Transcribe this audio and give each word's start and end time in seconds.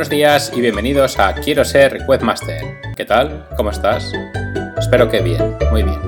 Buenos 0.00 0.08
días 0.08 0.50
y 0.56 0.62
bienvenidos 0.62 1.18
a 1.18 1.34
Quiero 1.34 1.62
ser 1.62 2.06
webmaster. 2.08 2.80
¿Qué 2.96 3.04
tal? 3.04 3.46
¿Cómo 3.54 3.68
estás? 3.68 4.10
Espero 4.78 5.10
que 5.10 5.20
bien, 5.20 5.58
muy 5.70 5.82
bien. 5.82 6.00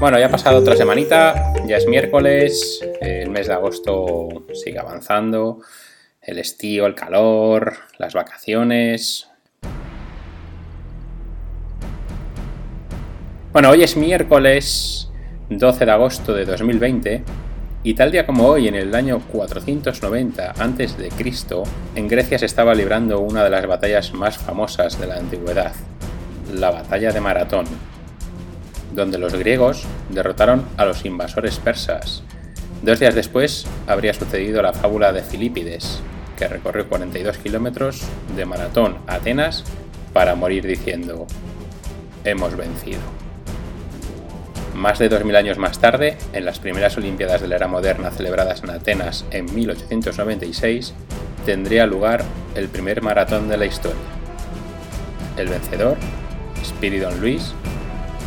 Bueno, 0.00 0.18
ya 0.18 0.26
ha 0.26 0.28
pasado 0.28 0.58
otra 0.58 0.74
semanita, 0.74 1.52
ya 1.64 1.76
es 1.76 1.86
miércoles, 1.86 2.84
el 3.00 3.30
mes 3.30 3.46
de 3.46 3.52
agosto 3.52 4.26
sigue 4.52 4.80
avanzando, 4.80 5.60
el 6.20 6.40
estío, 6.40 6.84
el 6.84 6.96
calor, 6.96 7.74
las 7.96 8.12
vacaciones. 8.12 9.30
Bueno, 13.52 13.70
hoy 13.70 13.84
es 13.84 13.96
miércoles 13.96 15.12
12 15.48 15.86
de 15.86 15.92
agosto 15.92 16.34
de 16.34 16.44
2020 16.44 17.22
y 17.84 17.94
tal 17.94 18.12
día 18.12 18.26
como 18.26 18.46
hoy, 18.46 18.68
en 18.68 18.76
el 18.76 18.94
año 18.94 19.20
490 19.32 20.52
a.C., 20.52 21.08
en 21.96 22.08
Grecia 22.08 22.38
se 22.38 22.46
estaba 22.46 22.74
librando 22.74 23.18
una 23.18 23.42
de 23.42 23.50
las 23.50 23.66
batallas 23.66 24.12
más 24.14 24.38
famosas 24.38 25.00
de 25.00 25.08
la 25.08 25.16
antigüedad, 25.16 25.72
la 26.54 26.70
batalla 26.70 27.10
de 27.10 27.20
Maratón, 27.20 27.66
donde 28.94 29.18
los 29.18 29.34
griegos 29.34 29.84
derrotaron 30.10 30.64
a 30.76 30.84
los 30.84 31.04
invasores 31.04 31.58
persas. 31.58 32.22
Dos 32.82 33.00
días 33.00 33.16
después 33.16 33.66
habría 33.88 34.14
sucedido 34.14 34.62
la 34.62 34.72
fábula 34.72 35.12
de 35.12 35.22
Filipides, 35.22 36.00
que 36.36 36.46
recorrió 36.46 36.88
42 36.88 37.38
kilómetros 37.38 38.02
de 38.36 38.44
Maratón 38.44 38.98
a 39.08 39.14
Atenas 39.14 39.64
para 40.12 40.36
morir 40.36 40.66
diciendo, 40.66 41.26
hemos 42.24 42.56
vencido. 42.56 43.21
Más 44.74 44.98
de 44.98 45.10
2.000 45.10 45.36
años 45.36 45.58
más 45.58 45.78
tarde, 45.78 46.16
en 46.32 46.44
las 46.44 46.58
primeras 46.58 46.96
Olimpiadas 46.96 47.40
de 47.40 47.48
la 47.48 47.56
era 47.56 47.68
moderna 47.68 48.10
celebradas 48.10 48.62
en 48.62 48.70
Atenas 48.70 49.24
en 49.30 49.54
1896, 49.54 50.94
tendría 51.44 51.86
lugar 51.86 52.24
el 52.54 52.68
primer 52.68 53.02
maratón 53.02 53.48
de 53.48 53.58
la 53.58 53.66
historia. 53.66 54.00
El 55.36 55.48
vencedor, 55.48 55.96
Spiridon 56.64 57.20
Luis, 57.20 57.54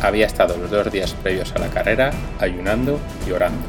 había 0.02 0.26
estado 0.26 0.56
los 0.56 0.70
dos 0.70 0.92
días 0.92 1.14
previos 1.14 1.52
a 1.52 1.58
la 1.58 1.68
carrera 1.68 2.10
ayunando 2.38 3.00
y 3.26 3.32
orando. 3.32 3.66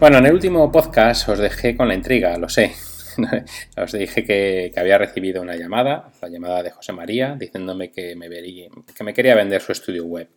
Bueno, 0.00 0.18
en 0.18 0.26
el 0.26 0.34
último 0.34 0.70
podcast 0.72 1.28
os 1.28 1.38
dejé 1.38 1.76
con 1.76 1.88
la 1.88 1.94
intriga, 1.94 2.36
lo 2.38 2.48
sé, 2.48 2.74
Os 3.76 3.92
dije 3.92 4.24
que, 4.24 4.72
había 4.76 4.98
recibido 4.98 5.42
una 5.42 5.56
llamada, 5.56 6.10
la 6.20 6.28
llamada 6.28 6.62
de 6.62 6.70
José 6.70 6.92
María, 6.92 7.36
diciéndome 7.38 7.90
que 7.90 8.16
me, 8.16 8.28
que 8.28 9.04
me 9.04 9.14
quería 9.14 9.34
vender 9.34 9.60
su 9.60 9.72
estudio 9.72 10.04
web. 10.04 10.28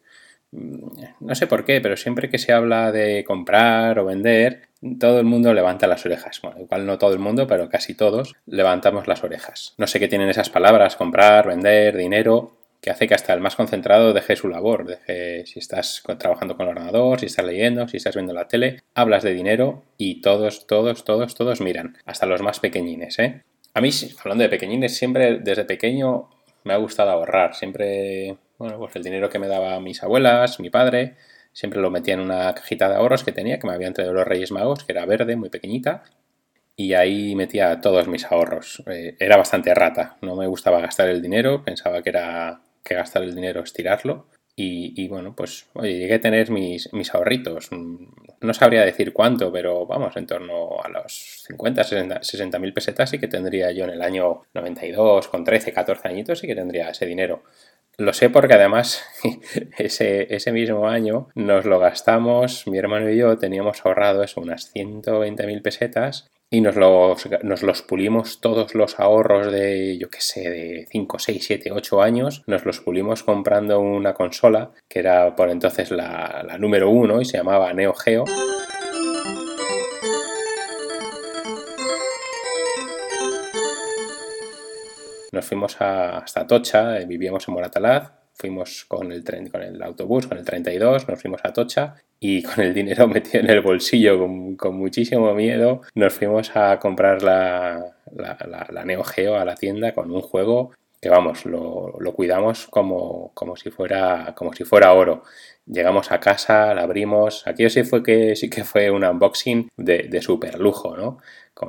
Mm, 0.51 0.89
no 1.19 1.35
sé 1.35 1.47
por 1.47 1.65
qué, 1.65 1.81
pero 1.81 1.97
siempre 1.97 2.29
que 2.29 2.37
se 2.37 2.53
habla 2.53 2.91
de 2.91 3.23
comprar 3.25 3.99
o 3.99 4.05
vender, 4.05 4.69
todo 4.99 5.19
el 5.19 5.25
mundo 5.25 5.53
levanta 5.53 5.87
las 5.87 6.05
orejas. 6.05 6.39
Bueno, 6.41 6.61
igual 6.61 6.85
no 6.85 6.97
todo 6.97 7.13
el 7.13 7.19
mundo, 7.19 7.47
pero 7.47 7.69
casi 7.69 7.95
todos 7.95 8.35
levantamos 8.45 9.07
las 9.07 9.23
orejas. 9.23 9.73
No 9.77 9.87
sé 9.87 9.99
qué 9.99 10.07
tienen 10.07 10.29
esas 10.29 10.49
palabras, 10.49 10.95
comprar, 10.95 11.47
vender, 11.47 11.97
dinero, 11.97 12.56
que 12.87 12.91
hace 12.91 13.07
que 13.09 13.15
hasta 13.15 13.33
el 13.33 13.41
más 13.41 13.57
concentrado 13.57 14.13
deje 14.13 14.37
su 14.37 14.47
labor, 14.47 14.85
deje 14.85 15.45
si 15.45 15.59
estás 15.59 16.01
trabajando 16.17 16.55
con 16.55 16.67
el 16.67 16.71
ordenador, 16.71 17.19
si 17.19 17.25
estás 17.25 17.45
leyendo, 17.45 17.85
si 17.89 17.97
estás 17.97 18.15
viendo 18.15 18.33
la 18.33 18.47
tele, 18.47 18.79
hablas 18.95 19.23
de 19.23 19.33
dinero 19.33 19.83
y 19.97 20.21
todos, 20.21 20.67
todos, 20.67 21.03
todos, 21.03 21.35
todos 21.35 21.59
miran, 21.59 21.97
hasta 22.05 22.25
los 22.25 22.41
más 22.41 22.61
pequeñines, 22.61 23.19
¿eh? 23.19 23.43
A 23.73 23.81
mí, 23.81 23.89
hablando 24.19 24.43
de 24.43 24.49
pequeñines, 24.49 24.95
siempre 24.95 25.39
desde 25.39 25.65
pequeño 25.65 26.29
me 26.63 26.71
ha 26.71 26.77
gustado 26.77 27.11
ahorrar, 27.11 27.55
siempre, 27.55 28.37
bueno, 28.57 28.79
pues 28.79 28.95
el 28.95 29.03
dinero 29.03 29.29
que 29.29 29.39
me 29.39 29.49
daba 29.49 29.81
mis 29.81 30.01
abuelas, 30.01 30.61
mi 30.61 30.69
padre, 30.69 31.15
siempre 31.51 31.81
lo 31.81 31.91
metía 31.91 32.13
en 32.13 32.21
una 32.21 32.53
cajita 32.53 32.87
de 32.87 32.95
ahorros 32.95 33.25
que 33.25 33.33
tenía, 33.33 33.59
que 33.59 33.67
me 33.67 33.73
habían 33.73 33.91
traído 33.91 34.13
los 34.13 34.25
Reyes 34.25 34.53
Magos, 34.53 34.85
que 34.85 34.93
era 34.93 35.05
verde, 35.05 35.35
muy 35.35 35.49
pequeñita, 35.49 36.03
y 36.77 36.93
ahí 36.93 37.35
metía 37.35 37.81
todos 37.81 38.07
mis 38.07 38.23
ahorros. 38.31 38.81
Eh, 38.85 39.17
era 39.19 39.35
bastante 39.35 39.73
rata, 39.73 40.15
no 40.21 40.37
me 40.37 40.47
gustaba 40.47 40.79
gastar 40.79 41.09
el 41.09 41.21
dinero, 41.21 41.65
pensaba 41.65 42.01
que 42.01 42.11
era 42.11 42.61
que 42.87 42.95
gastar 42.95 43.23
el 43.23 43.35
dinero 43.35 43.61
es 43.61 43.73
tirarlo. 43.73 44.27
Y, 44.59 45.07
bueno, 45.07 45.35
pues 45.35 45.67
oye, 45.73 45.99
llegué 45.99 46.15
a 46.15 46.19
tener 46.19 46.49
mis, 46.49 46.91
mis 46.91 47.13
ahorritos. 47.13 47.69
No 47.71 48.53
sabría 48.55 48.83
decir 48.83 49.13
cuánto, 49.13 49.51
pero 49.51 49.85
vamos, 49.85 50.17
en 50.17 50.25
torno 50.25 50.81
a 50.83 50.89
los 50.89 51.43
50, 51.45 51.83
60 52.23 52.57
mil 52.57 52.73
pesetas 52.73 53.11
sí 53.11 53.19
que 53.19 53.27
tendría 53.27 53.71
yo 53.71 53.83
en 53.83 53.91
el 53.91 54.01
año 54.01 54.45
92, 54.55 55.27
con 55.27 55.43
13, 55.43 55.71
14 55.73 56.07
añitos, 56.07 56.39
sí 56.39 56.47
que 56.47 56.55
tendría 56.55 56.89
ese 56.89 57.05
dinero. 57.05 57.43
Lo 57.97 58.13
sé 58.13 58.31
porque 58.31 58.55
además 58.55 59.05
ese, 59.77 60.33
ese, 60.33 60.51
mismo 60.51 60.87
año 60.87 61.29
nos 61.35 61.65
lo 61.65 61.77
gastamos, 61.77 62.65
mi 62.65 62.79
hermano 62.79 63.11
y 63.11 63.17
yo 63.17 63.37
teníamos 63.37 63.85
ahorrado 63.85 64.23
eso, 64.23 64.41
unas 64.41 64.71
120 64.71 65.45
mil 65.45 65.61
pesetas 65.61 66.31
y 66.49 66.61
nos 66.61 66.75
los, 66.75 67.27
nos 67.43 67.61
los 67.61 67.81
pulimos 67.81 68.39
todos 68.39 68.73
los 68.73 68.99
ahorros 68.99 69.51
de, 69.51 69.97
yo 69.97 70.09
qué 70.09 70.21
sé, 70.21 70.49
de 70.49 70.87
5, 70.89 71.19
6, 71.19 71.45
7, 71.45 71.71
8 71.71 72.01
años, 72.01 72.43
nos 72.47 72.65
los 72.65 72.79
pulimos 72.79 73.23
comprando 73.23 73.79
una 73.79 74.13
consola 74.13 74.71
que 74.87 74.99
era 74.99 75.35
por 75.35 75.49
entonces 75.49 75.91
la, 75.91 76.43
la 76.47 76.57
número 76.57 76.89
uno 76.89 77.19
y 77.21 77.25
se 77.25 77.37
llamaba 77.37 77.73
Neo 77.73 77.93
Geo. 77.93 78.23
Nos 85.33 85.45
fuimos 85.45 85.79
a, 85.81 86.19
hasta 86.19 86.47
Tocha, 86.47 86.99
vivíamos 86.99 87.47
en 87.47 87.53
Moratalaz, 87.53 88.11
fuimos 88.37 88.85
con 88.85 89.11
el, 89.11 89.23
tren, 89.23 89.49
con 89.49 89.63
el 89.63 89.81
autobús, 89.81 90.27
con 90.27 90.37
el 90.37 90.45
32, 90.45 91.07
nos 91.07 91.21
fuimos 91.21 91.41
a 91.43 91.53
Tocha 91.53 91.95
y 92.19 92.43
con 92.43 92.63
el 92.63 92.73
dinero 92.73 93.07
metido 93.07 93.43
en 93.43 93.49
el 93.49 93.61
bolsillo 93.61 94.19
con, 94.19 94.75
muchísimo 94.75 95.33
miedo 95.33 95.81
nos 95.95 96.13
fuimos 96.13 96.55
a 96.55 96.79
comprar 96.79 97.23
la, 97.23 97.95
la, 98.15 98.85
Neo 98.85 99.03
Geo 99.03 99.35
a 99.35 99.45
la 99.45 99.55
tienda 99.55 99.93
con 99.93 100.11
un 100.11 100.21
juego 100.21 100.71
que 101.01 101.09
vamos, 101.09 101.45
lo, 101.45 101.93
cuidamos 102.15 102.67
como, 102.67 103.31
como, 103.33 103.55
si 103.55 103.69
fuera, 103.69 104.33
como 104.35 104.53
si 104.53 104.63
fuera 104.63 104.93
oro. 104.93 105.23
Llegamos 105.65 106.11
a 106.11 106.19
casa, 106.19 106.73
la 106.73 106.83
abrimos. 106.83 107.45
Aquello 107.45 107.69
sí 107.69 107.83
fue 107.83 108.01
que 108.01 108.35
sí 108.35 108.49
que 108.49 108.63
fue 108.63 108.89
un 108.89 109.03
unboxing 109.03 109.69
de, 109.77 110.03
de 110.03 110.21
super 110.21 110.59
lujo, 110.59 110.95
¿no? 110.95 111.17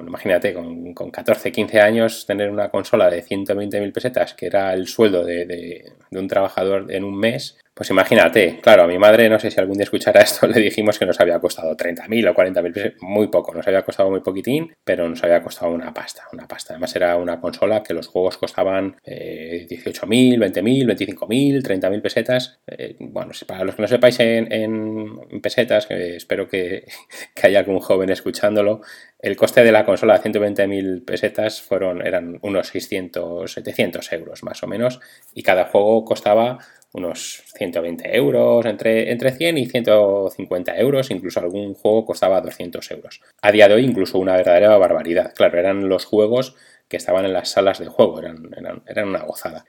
imagínate, 0.07 0.53
con, 0.53 0.93
con, 0.93 1.11
14, 1.11 1.51
15 1.51 1.81
años, 1.81 2.27
tener 2.27 2.51
una 2.51 2.69
consola 2.71 3.09
de 3.09 3.25
120.000 3.25 3.93
pesetas, 3.93 4.35
que 4.35 4.47
era 4.47 4.75
el 4.75 4.87
sueldo 4.87 5.25
de, 5.25 5.47
de, 5.47 5.93
un 6.11 6.29
trabajador 6.29 6.93
en 6.93 7.05
un 7.05 7.19
mes, 7.19 7.59
pues 7.79 7.91
imagínate, 7.91 8.59
claro, 8.61 8.83
a 8.83 8.87
mi 8.89 8.99
madre, 8.99 9.29
no 9.29 9.39
sé 9.39 9.53
si 9.53 9.61
algún 9.61 9.77
día 9.77 9.85
escuchara 9.85 10.21
esto, 10.21 10.47
le 10.49 10.59
dijimos 10.59 10.99
que 10.99 11.07
nos 11.07 11.21
había 11.21 11.39
costado 11.39 11.77
30.000 11.77 12.29
o 12.29 12.35
40.000 12.35 12.73
pesos, 12.73 12.93
muy 13.03 13.29
poco, 13.29 13.55
nos 13.55 13.69
había 13.69 13.83
costado 13.83 14.11
muy 14.11 14.19
poquitín, 14.19 14.75
pero 14.83 15.09
nos 15.09 15.23
había 15.23 15.41
costado 15.45 15.71
una 15.71 15.95
pasta, 15.95 16.25
una 16.33 16.49
pasta. 16.49 16.73
Además 16.73 16.97
era 16.97 17.17
una 17.17 17.41
consola 17.41 17.85
que 17.85 17.95
los 17.95 18.09
juegos 18.09 18.37
costaban 18.37 18.97
eh, 19.05 19.65
18.000, 19.71 20.39
20.000, 20.39 20.87
25.000, 20.89 21.63
30.000 21.63 22.03
pesetas. 22.03 22.59
Eh, 22.67 22.97
bueno, 22.99 23.31
para 23.47 23.63
los 23.63 23.77
que 23.77 23.83
no 23.83 23.87
sepáis 23.87 24.19
en, 24.19 25.41
pesetas, 25.41 25.87
que 25.87 26.17
espero 26.17 26.49
que, 26.49 26.85
que, 27.37 27.47
haya 27.47 27.61
algún 27.61 27.79
joven 27.79 28.11
escuchándolo, 28.11 28.81
el 29.21 29.37
coste 29.37 29.63
de 29.63 29.71
la 29.71 29.85
consola 29.85 30.19
de 30.19 30.29
120.000 30.33 31.05
pesetas 31.05 31.63
fueron, 31.63 32.05
eran 32.05 32.41
unos 32.43 32.67
600, 32.67 33.53
700 33.53 34.13
euros 34.15 34.43
más 34.43 34.65
o 34.65 34.67
menos, 34.67 34.99
y 35.33 35.45
cada 35.45 35.67
juego 35.67 36.05
costaba 36.05 36.59
unos 36.93 37.43
120 37.57 38.17
euros, 38.17 38.65
entre, 38.67 39.11
entre 39.13 39.33
100 39.33 39.59
y 39.59 39.67
150 39.67 40.77
euros, 40.79 41.11
incluso 41.11 41.41
algún 41.41 41.75
juego 41.75 42.07
costaba 42.07 42.41
200 42.41 42.91
euros. 42.91 43.21
A 43.43 43.53
día 43.53 43.69
de 43.69 43.75
hoy 43.75 43.85
incluso 43.85 44.19
una 44.19 44.37
verdadera 44.37 44.77
barbaridad. 44.79 45.33
Claro, 45.35 45.59
eran 45.59 45.89
los 45.89 46.05
juegos 46.05 46.57
que 46.89 46.97
estaban 46.97 47.25
en 47.25 47.35
las 47.35 47.51
salas 47.51 47.79
de 47.79 47.87
juego, 47.87 48.19
eran, 48.21 48.51
eran, 48.57 48.83
eran 48.87 49.09
una 49.09 49.25
gozada. 49.25 49.65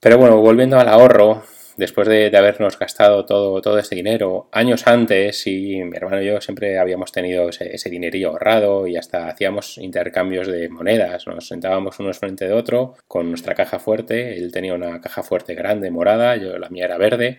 Pero 0.00 0.18
bueno, 0.18 0.36
volviendo 0.36 0.78
al 0.78 0.88
ahorro, 0.88 1.44
después 1.76 2.08
de, 2.08 2.34
habernos 2.36 2.78
gastado 2.78 3.24
todo, 3.24 3.60
todo 3.60 3.78
este 3.78 3.94
dinero 3.94 4.48
años 4.52 4.86
antes 4.86 5.46
y 5.46 5.82
mi 5.84 5.96
hermano 5.96 6.20
y 6.22 6.26
yo 6.26 6.40
siempre 6.40 6.78
habíamos 6.78 7.12
tenido 7.12 7.48
ese, 7.48 7.74
ese, 7.74 7.90
dinerillo 7.90 8.30
ahorrado 8.30 8.86
y 8.86 8.96
hasta 8.96 9.28
hacíamos 9.28 9.78
intercambios 9.78 10.48
de 10.48 10.68
monedas, 10.68 11.26
nos 11.26 11.46
sentábamos 11.46 11.98
unos 12.00 12.18
frente 12.18 12.46
de 12.46 12.52
otro 12.52 12.94
con 13.08 13.28
nuestra 13.28 13.54
caja 13.54 13.78
fuerte, 13.78 14.36
él 14.36 14.52
tenía 14.52 14.74
una 14.74 15.00
caja 15.00 15.22
fuerte 15.22 15.54
grande 15.54 15.90
morada, 15.90 16.36
yo 16.36 16.58
la 16.58 16.68
mía 16.68 16.84
era 16.86 16.98
verde 16.98 17.38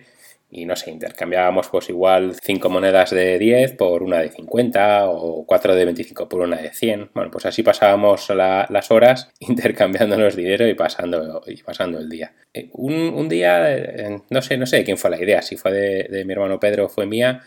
y 0.50 0.64
no 0.64 0.76
sé, 0.76 0.90
intercambiábamos 0.90 1.68
pues 1.68 1.88
igual 1.88 2.36
5 2.40 2.70
monedas 2.70 3.10
de 3.10 3.38
10 3.38 3.72
por 3.72 4.02
una 4.02 4.20
de 4.20 4.30
50 4.30 5.08
o 5.10 5.44
4 5.44 5.74
de 5.74 5.84
25 5.84 6.28
por 6.28 6.40
una 6.40 6.56
de 6.56 6.70
100. 6.70 7.10
Bueno, 7.14 7.30
pues 7.30 7.46
así 7.46 7.62
pasábamos 7.62 8.28
las 8.30 8.90
horas 8.90 9.32
intercambiándonos 9.40 10.36
dinero 10.36 10.66
y 10.66 10.74
pasando, 10.74 11.42
y 11.46 11.62
pasando 11.62 11.98
el 11.98 12.08
día. 12.08 12.32
Eh, 12.54 12.68
un, 12.72 12.94
un, 12.94 13.28
día, 13.28 13.74
eh, 13.74 14.20
no 14.30 14.42
sé, 14.42 14.56
no 14.56 14.66
sé 14.66 14.84
quién 14.84 14.98
fue 14.98 15.10
la 15.10 15.20
idea, 15.20 15.42
si 15.42 15.56
fue 15.56 15.72
de, 15.72 16.04
de 16.04 16.24
mi 16.24 16.32
hermano 16.32 16.60
Pedro 16.60 16.86
o 16.86 16.88
fue 16.88 17.06
mía, 17.06 17.42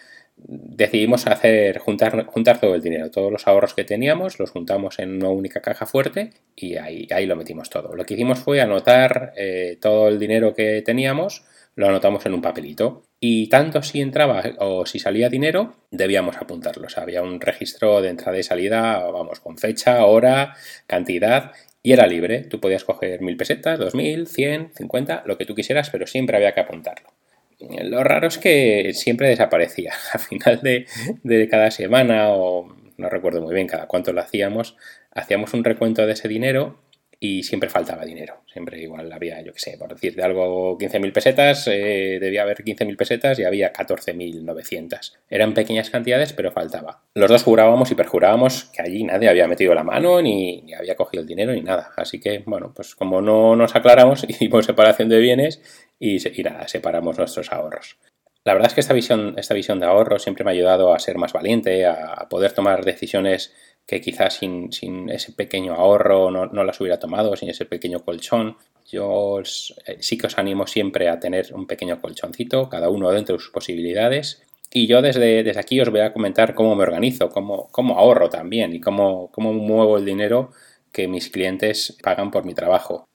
decidimos 0.48 1.28
hacer 1.28 1.80
juntar, 1.80 2.26
juntar 2.26 2.60
todo 2.60 2.76
el 2.76 2.82
dinero, 2.82 3.12
todos 3.12 3.32
los 3.32 3.48
ahorros 3.48 3.74
que 3.74 3.84
teníamos, 3.84 4.40
los 4.40 4.52
juntamos 4.52 5.00
en 5.00 5.16
una 5.16 5.30
única 5.30 5.62
caja 5.62 5.86
fuerte 5.86 6.32
y 6.56 6.78
ahí, 6.78 7.08
ahí 7.12 7.26
lo 7.26 7.36
metimos 7.36 7.70
todo. 7.70 7.96
Lo 7.96 8.06
que 8.06 8.14
hicimos 8.14 8.40
fue 8.40 8.62
anotar 8.62 9.34
eh, 9.36 9.78
todo 9.82 10.08
el 10.08 10.20
dinero 10.20 10.54
que 10.54 10.82
teníamos, 10.82 11.44
lo 11.80 11.88
anotamos 11.88 12.26
en 12.26 12.34
un 12.34 12.42
papelito 12.42 13.04
y 13.22 13.48
tanto 13.48 13.82
si 13.82 14.02
entraba 14.02 14.44
o 14.58 14.86
si 14.86 15.00
salía 15.00 15.30
dinero, 15.30 15.76
debíamos 15.92 16.36
apuntarlo. 16.36 16.90
había 16.98 17.22
un 17.22 17.40
registro 17.40 18.02
de 18.02 18.10
entrada 18.10 18.38
y 18.38 18.44
salida, 18.44 19.00
vamos, 19.10 19.40
con 19.40 19.58
fecha, 19.58 20.04
hora, 20.04 20.58
cantidad 20.88 21.54
y 21.82 21.94
era 21.94 22.06
libre. 22.06 22.42
Tú 22.42 22.60
podías 22.60 22.84
coger 22.84 23.22
mil 23.22 23.38
pesetas, 23.38 23.80
dos 23.80 23.96
mil, 23.96 24.28
cien, 24.28 24.72
cincuenta, 24.76 25.24
lo 25.26 25.38
que 25.38 25.46
tú 25.46 25.56
quisieras, 25.56 25.90
pero 25.90 26.06
siempre 26.06 26.36
había 26.36 26.52
que 26.52 26.60
apuntarlo. 26.60 27.14
Lo 27.60 28.04
raro 28.04 28.28
es 28.28 28.38
que 28.38 28.92
siempre 28.94 29.30
desaparecía. 29.30 29.94
Al 30.14 30.20
final 30.20 30.60
de, 30.62 31.48
cada 31.50 31.72
semana, 31.72 32.32
o 32.32 32.76
no 32.98 33.10
recuerdo 33.10 33.42
muy 33.42 33.54
bien 33.56 33.68
cada 33.68 33.88
cuánto 33.88 34.12
lo 34.12 34.20
hacíamos, 34.20 34.76
hacíamos 35.12 35.54
un 35.54 35.64
recuento 35.64 36.06
de 36.06 36.12
ese 36.12 36.28
dinero 36.28 36.82
y 37.20 37.44
siempre 37.44 37.70
faltaba 37.70 38.06
dinero. 38.06 38.42
Siempre 38.52 38.82
igual 38.82 39.12
había, 39.12 39.42
yo 39.42 39.52
qué 39.52 39.60
sé, 39.60 39.78
por 39.78 39.94
decir 39.94 40.16
de 40.16 40.24
algo 40.24 40.78
15.000 40.78 41.12
pesetas, 41.12 41.68
eh, 41.68 42.18
debía 42.20 42.44
haber 42.44 42.64
15.000 42.64 42.96
pesetas 42.96 43.40
y 43.40 43.44
había 43.44 43.74
14.900. 43.74 45.18
Eran 45.30 45.54
pequeñas 45.54 45.90
cantidades, 45.90 46.32
pero 46.32 46.52
faltaba. 46.52 47.04
Los 47.14 47.30
dos 47.30 47.44
jurábamos 47.44 47.92
y 47.92 47.96
perjurábamos 47.96 48.66
que 48.66 48.82
allí 48.82 49.04
nadie 49.04 49.28
había 49.28 49.48
metido 49.48 49.74
la 49.74 49.84
mano 49.84 50.22
ni, 50.22 50.74
había 50.74 50.96
cogido 50.96 51.22
el 51.22 51.28
dinero 51.28 51.52
ni 51.52 51.62
nada. 51.62 51.92
Así 51.98 52.22
que, 52.22 52.44
bueno, 52.46 52.72
pues 52.74 52.96
como 52.96 53.22
no 53.22 53.56
nos 53.56 53.76
aclaramos, 53.76 54.24
hicimos 54.28 54.66
separación 54.66 55.10
de 55.10 55.20
bienes 55.20 55.62
y, 56.00 56.20
nada, 56.42 56.68
separamos 56.70 57.18
nuestros 57.18 57.52
ahorros. 57.52 57.98
La 58.46 58.54
verdad 58.54 58.68
es 58.68 58.74
que 58.74 58.80
esta 58.80 58.94
visión, 58.94 59.36
esta 59.38 59.54
visión 59.54 59.82
de 59.82 59.86
ahorro 59.86 60.18
siempre 60.18 60.46
me 60.46 60.52
ha 60.52 60.54
ayudado 60.54 60.94
a 60.94 61.00
ser 61.00 61.18
más 61.18 61.34
valiente, 61.34 61.86
a 61.86 62.28
poder 62.30 62.54
tomar 62.54 62.86
decisiones 62.86 63.54
que 63.90 64.02
quizás 64.02 64.36
sin, 64.36 65.10
ese 65.10 65.32
pequeño 65.32 65.74
ahorro 65.74 66.30
no, 66.30 66.46
no, 66.46 66.64
las 66.64 66.80
hubiera 66.80 67.00
tomado, 67.00 67.36
sin 67.36 67.50
ese 67.50 67.66
pequeño 67.66 68.02
colchón. 68.06 68.56
Yo 68.86 69.40
eh, 69.40 69.98
sí 70.00 70.16
que 70.16 70.28
os 70.28 70.38
animo 70.38 70.68
siempre 70.68 71.10
a 71.10 71.20
tener 71.20 71.48
un 71.56 71.66
pequeño 71.66 72.00
colchoncito, 72.00 72.70
cada 72.70 72.90
uno 72.90 73.10
dentro 73.10 73.36
de 73.36 73.42
sus 73.42 73.50
posibilidades. 73.50 74.44
Y 74.72 74.86
yo 74.86 75.02
desde, 75.02 75.42
desde 75.42 75.60
aquí 75.60 75.82
os 75.82 75.90
voy 75.90 76.02
a 76.02 76.14
comentar 76.14 76.54
cómo 76.54 76.76
me 76.76 76.84
organizo, 76.84 77.32
cómo, 77.32 77.68
cómo 77.72 77.98
ahorro 77.98 78.30
también 78.30 78.76
y 78.76 78.80
cómo, 78.80 79.32
cómo 79.32 79.54
muevo 79.54 79.98
el 79.98 80.06
dinero 80.06 80.52
que 80.92 81.08
mis 81.08 81.32
clientes 81.32 81.98
pagan 82.04 82.30
por 82.30 82.46
mi 82.46 82.54
trabajo. 82.54 83.10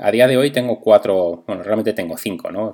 a 0.00 0.10
día 0.12 0.28
de 0.28 0.36
hoy 0.36 0.52
tengo 0.52 0.80
cuatro, 0.80 1.42
bueno, 1.48 1.64
realmente 1.64 1.94
tengo 1.94 2.16
cinco, 2.16 2.52
¿no? 2.52 2.70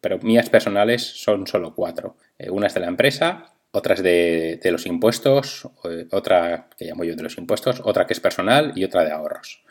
Pero 0.00 0.18
mías 0.18 0.50
personales 0.50 1.02
son 1.02 1.46
solo 1.46 1.72
cuatro. 1.72 2.16
Eh, 2.36 2.50
una 2.50 2.66
es 2.66 2.74
de 2.74 2.80
la 2.80 2.88
empresa, 2.88 3.52
otra 3.72 3.94
es 3.94 4.02
de, 4.02 4.60
los 4.70 4.86
impuestos, 4.86 5.68
eh, 5.84 6.06
otra 6.10 6.68
que 6.76 6.86
llamo 6.86 7.04
yo 7.04 7.14
de 7.14 7.22
los 7.22 7.38
impuestos, 7.38 7.80
otra 7.84 8.06
que 8.06 8.14
es 8.14 8.20
personal 8.20 8.72
y 8.74 8.84
otra 8.84 9.04
de 9.04 9.12
ahorros. 9.12 9.62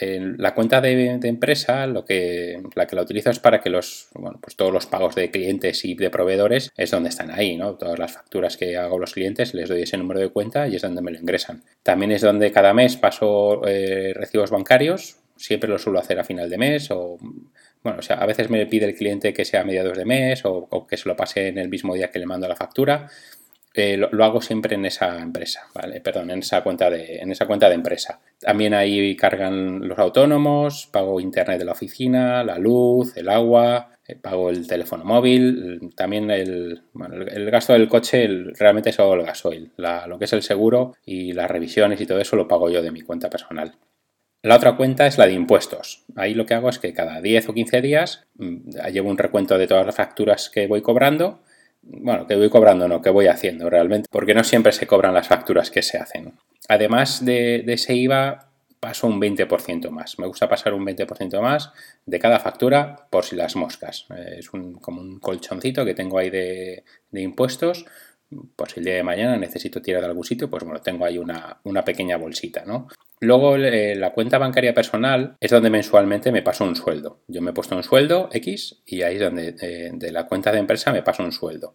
la 0.00 0.54
cuenta 0.54 0.80
de, 0.80 1.18
empresa, 1.22 1.86
lo 1.86 2.04
que, 2.04 2.62
la 2.74 2.86
que 2.86 2.94
la 2.94 3.02
utilizo 3.02 3.30
es 3.30 3.40
para 3.40 3.60
que 3.60 3.70
los, 3.70 4.08
bueno, 4.14 4.38
pues 4.40 4.54
todos 4.54 4.72
los 4.72 4.86
pagos 4.86 5.14
de 5.14 5.30
clientes 5.30 5.84
y 5.84 5.94
de 5.94 6.10
proveedores 6.10 6.70
es 6.76 6.90
donde 6.90 7.08
están 7.08 7.30
ahí, 7.30 7.56
¿no? 7.56 7.74
Todas 7.76 7.98
las 7.98 8.12
facturas 8.12 8.56
que 8.56 8.76
hago 8.76 8.98
los 8.98 9.14
clientes 9.14 9.54
les 9.54 9.68
doy 9.68 9.82
ese 9.82 9.96
número 9.96 10.20
de 10.20 10.28
cuenta 10.28 10.68
y 10.68 10.76
es 10.76 10.82
donde 10.82 11.02
me 11.02 11.10
lo 11.10 11.18
ingresan. 11.18 11.64
También 11.82 12.12
es 12.12 12.22
donde 12.22 12.52
cada 12.52 12.74
mes 12.74 12.96
paso 12.96 13.66
eh, 13.66 14.12
recibos 14.14 14.50
bancarios, 14.50 15.16
siempre 15.36 15.70
lo 15.70 15.78
suelo 15.78 15.98
hacer 15.98 16.18
a 16.20 16.24
final 16.24 16.50
de 16.50 16.58
mes 16.58 16.90
o 16.90 17.18
bueno, 17.82 18.00
o 18.00 18.02
sea, 18.02 18.16
a 18.16 18.26
veces 18.26 18.50
me 18.50 18.66
pide 18.66 18.86
el 18.86 18.94
cliente 18.94 19.32
que 19.32 19.44
sea 19.44 19.60
a 19.60 19.64
mediados 19.64 19.96
de 19.96 20.04
mes 20.04 20.42
o, 20.44 20.86
que 20.86 20.96
se 20.96 21.08
lo 21.08 21.16
pase 21.16 21.48
en 21.48 21.58
el 21.58 21.68
mismo 21.68 21.94
día 21.94 22.10
que 22.10 22.18
le 22.18 22.26
mando 22.26 22.48
la 22.48 22.56
factura. 22.56 23.08
Eh, 23.80 23.96
lo, 23.96 24.24
hago 24.24 24.40
siempre 24.40 24.74
en 24.74 24.84
esa 24.86 25.20
empresa, 25.20 25.68
¿vale? 25.72 26.00
Perdón, 26.00 26.32
en 26.32 26.40
esa 26.40 26.64
cuenta 26.64 26.90
de, 26.90 27.18
en 27.18 27.30
esa 27.30 27.46
cuenta 27.46 27.68
de 27.68 27.76
empresa. 27.76 28.20
También 28.40 28.74
ahí 28.74 29.14
cargan 29.14 29.86
los 29.86 29.96
autónomos, 30.00 30.88
pago 30.92 31.20
internet 31.20 31.60
de 31.60 31.64
la 31.64 31.72
oficina, 31.72 32.42
la 32.42 32.58
luz, 32.58 33.16
el 33.16 33.28
agua, 33.28 33.92
eh, 34.04 34.16
pago 34.16 34.50
el 34.50 34.66
teléfono 34.66 35.04
móvil, 35.04 35.92
también 35.94 36.28
el, 36.32 36.82
el, 37.30 37.50
gasto 37.52 37.72
del 37.72 37.88
coche 37.88 38.26
realmente 38.58 38.90
es 38.90 38.96
solo 38.96 39.20
el 39.20 39.26
gasoil, 39.26 39.70
lo 39.76 40.18
que 40.18 40.24
es 40.24 40.32
el 40.32 40.42
seguro 40.42 40.96
y 41.06 41.32
las 41.32 41.48
revisiones 41.48 42.00
y 42.00 42.06
todo 42.06 42.18
eso 42.18 42.34
lo 42.34 42.48
pago 42.48 42.68
yo 42.70 42.82
de 42.82 42.90
mi 42.90 43.02
cuenta 43.02 43.30
personal. 43.30 43.76
La 44.42 44.56
otra 44.56 44.76
cuenta 44.76 45.06
es 45.06 45.18
la 45.18 45.28
de 45.28 45.34
impuestos. 45.34 46.04
Ahí 46.16 46.34
lo 46.34 46.46
que 46.46 46.54
hago 46.54 46.68
es 46.68 46.80
que 46.80 46.92
cada 46.92 47.20
10 47.20 47.48
o 47.48 47.54
15 47.54 47.80
días 47.80 48.26
mm, 48.34 48.70
llevo 48.92 49.08
un 49.08 49.18
recuento 49.18 49.56
de 49.56 49.68
todas 49.68 49.86
las 49.86 49.94
facturas 49.94 50.50
que 50.50 50.66
voy 50.66 50.82
cobrando 50.82 51.44
bueno, 51.90 52.26
que 52.26 52.36
voy 52.36 52.50
cobrando, 52.50 52.86
no, 52.86 53.00
que 53.02 53.10
voy 53.10 53.26
haciendo 53.26 53.68
realmente, 53.70 54.08
porque 54.10 54.34
no 54.34 54.44
siempre 54.44 54.72
se 54.72 54.86
cobran 54.86 55.14
las 55.14 55.28
facturas 55.28 55.70
que 55.70 55.82
se 55.82 55.98
hacen. 55.98 56.34
Además 56.68 57.24
de, 57.24 57.64
ese 57.66 57.94
IVA, 57.94 58.50
paso 58.78 59.06
un 59.06 59.20
20% 59.20 59.90
más. 59.90 60.18
Me 60.18 60.26
gusta 60.26 60.48
pasar 60.48 60.74
un 60.74 60.86
20% 60.86 61.40
más 61.40 61.72
de 62.06 62.18
cada 62.18 62.38
factura 62.38 63.08
por 63.10 63.24
si 63.24 63.36
las 63.36 63.56
moscas. 63.56 64.06
Eh, 64.16 64.36
es 64.38 64.50
como 64.50 65.00
un 65.00 65.18
colchoncito 65.18 65.84
que 65.84 65.94
tengo 65.94 66.18
ahí 66.18 66.30
de, 66.30 66.84
de 67.10 67.20
impuestos 67.22 67.86
por 68.56 68.70
si 68.70 68.80
el 68.80 68.84
día 68.84 68.94
de 68.94 69.02
mañana 69.02 69.36
necesito 69.36 69.80
tirar 69.80 70.02
de 70.02 70.08
algún 70.08 70.24
sitio, 70.24 70.50
pues 70.50 70.64
bueno, 70.64 70.80
tengo 70.80 71.04
ahí 71.04 71.18
una, 71.18 71.84
pequeña 71.84 72.16
bolsita, 72.16 72.64
¿no? 72.66 72.88
Luego 73.20 73.56
eh, 73.56 73.94
la 73.96 74.12
cuenta 74.12 74.38
bancaria 74.38 74.74
personal 74.74 75.36
es 75.40 75.50
donde 75.50 75.70
mensualmente 75.70 76.32
me 76.32 76.42
paso 76.42 76.64
un 76.64 76.76
sueldo. 76.76 77.20
Yo 77.26 77.42
me 77.42 77.50
he 77.50 77.54
puesto 77.54 77.76
un 77.76 77.82
sueldo 77.82 78.28
X 78.32 78.82
y 78.86 79.02
ahí 79.02 79.16
es 79.16 79.20
donde 79.20 79.56
eh, 79.60 79.90
de 79.92 80.12
la 80.12 80.26
cuenta 80.26 80.52
de 80.52 80.58
empresa 80.58 80.92
me 80.92 81.02
paso 81.02 81.22
un 81.22 81.32
sueldo. 81.32 81.74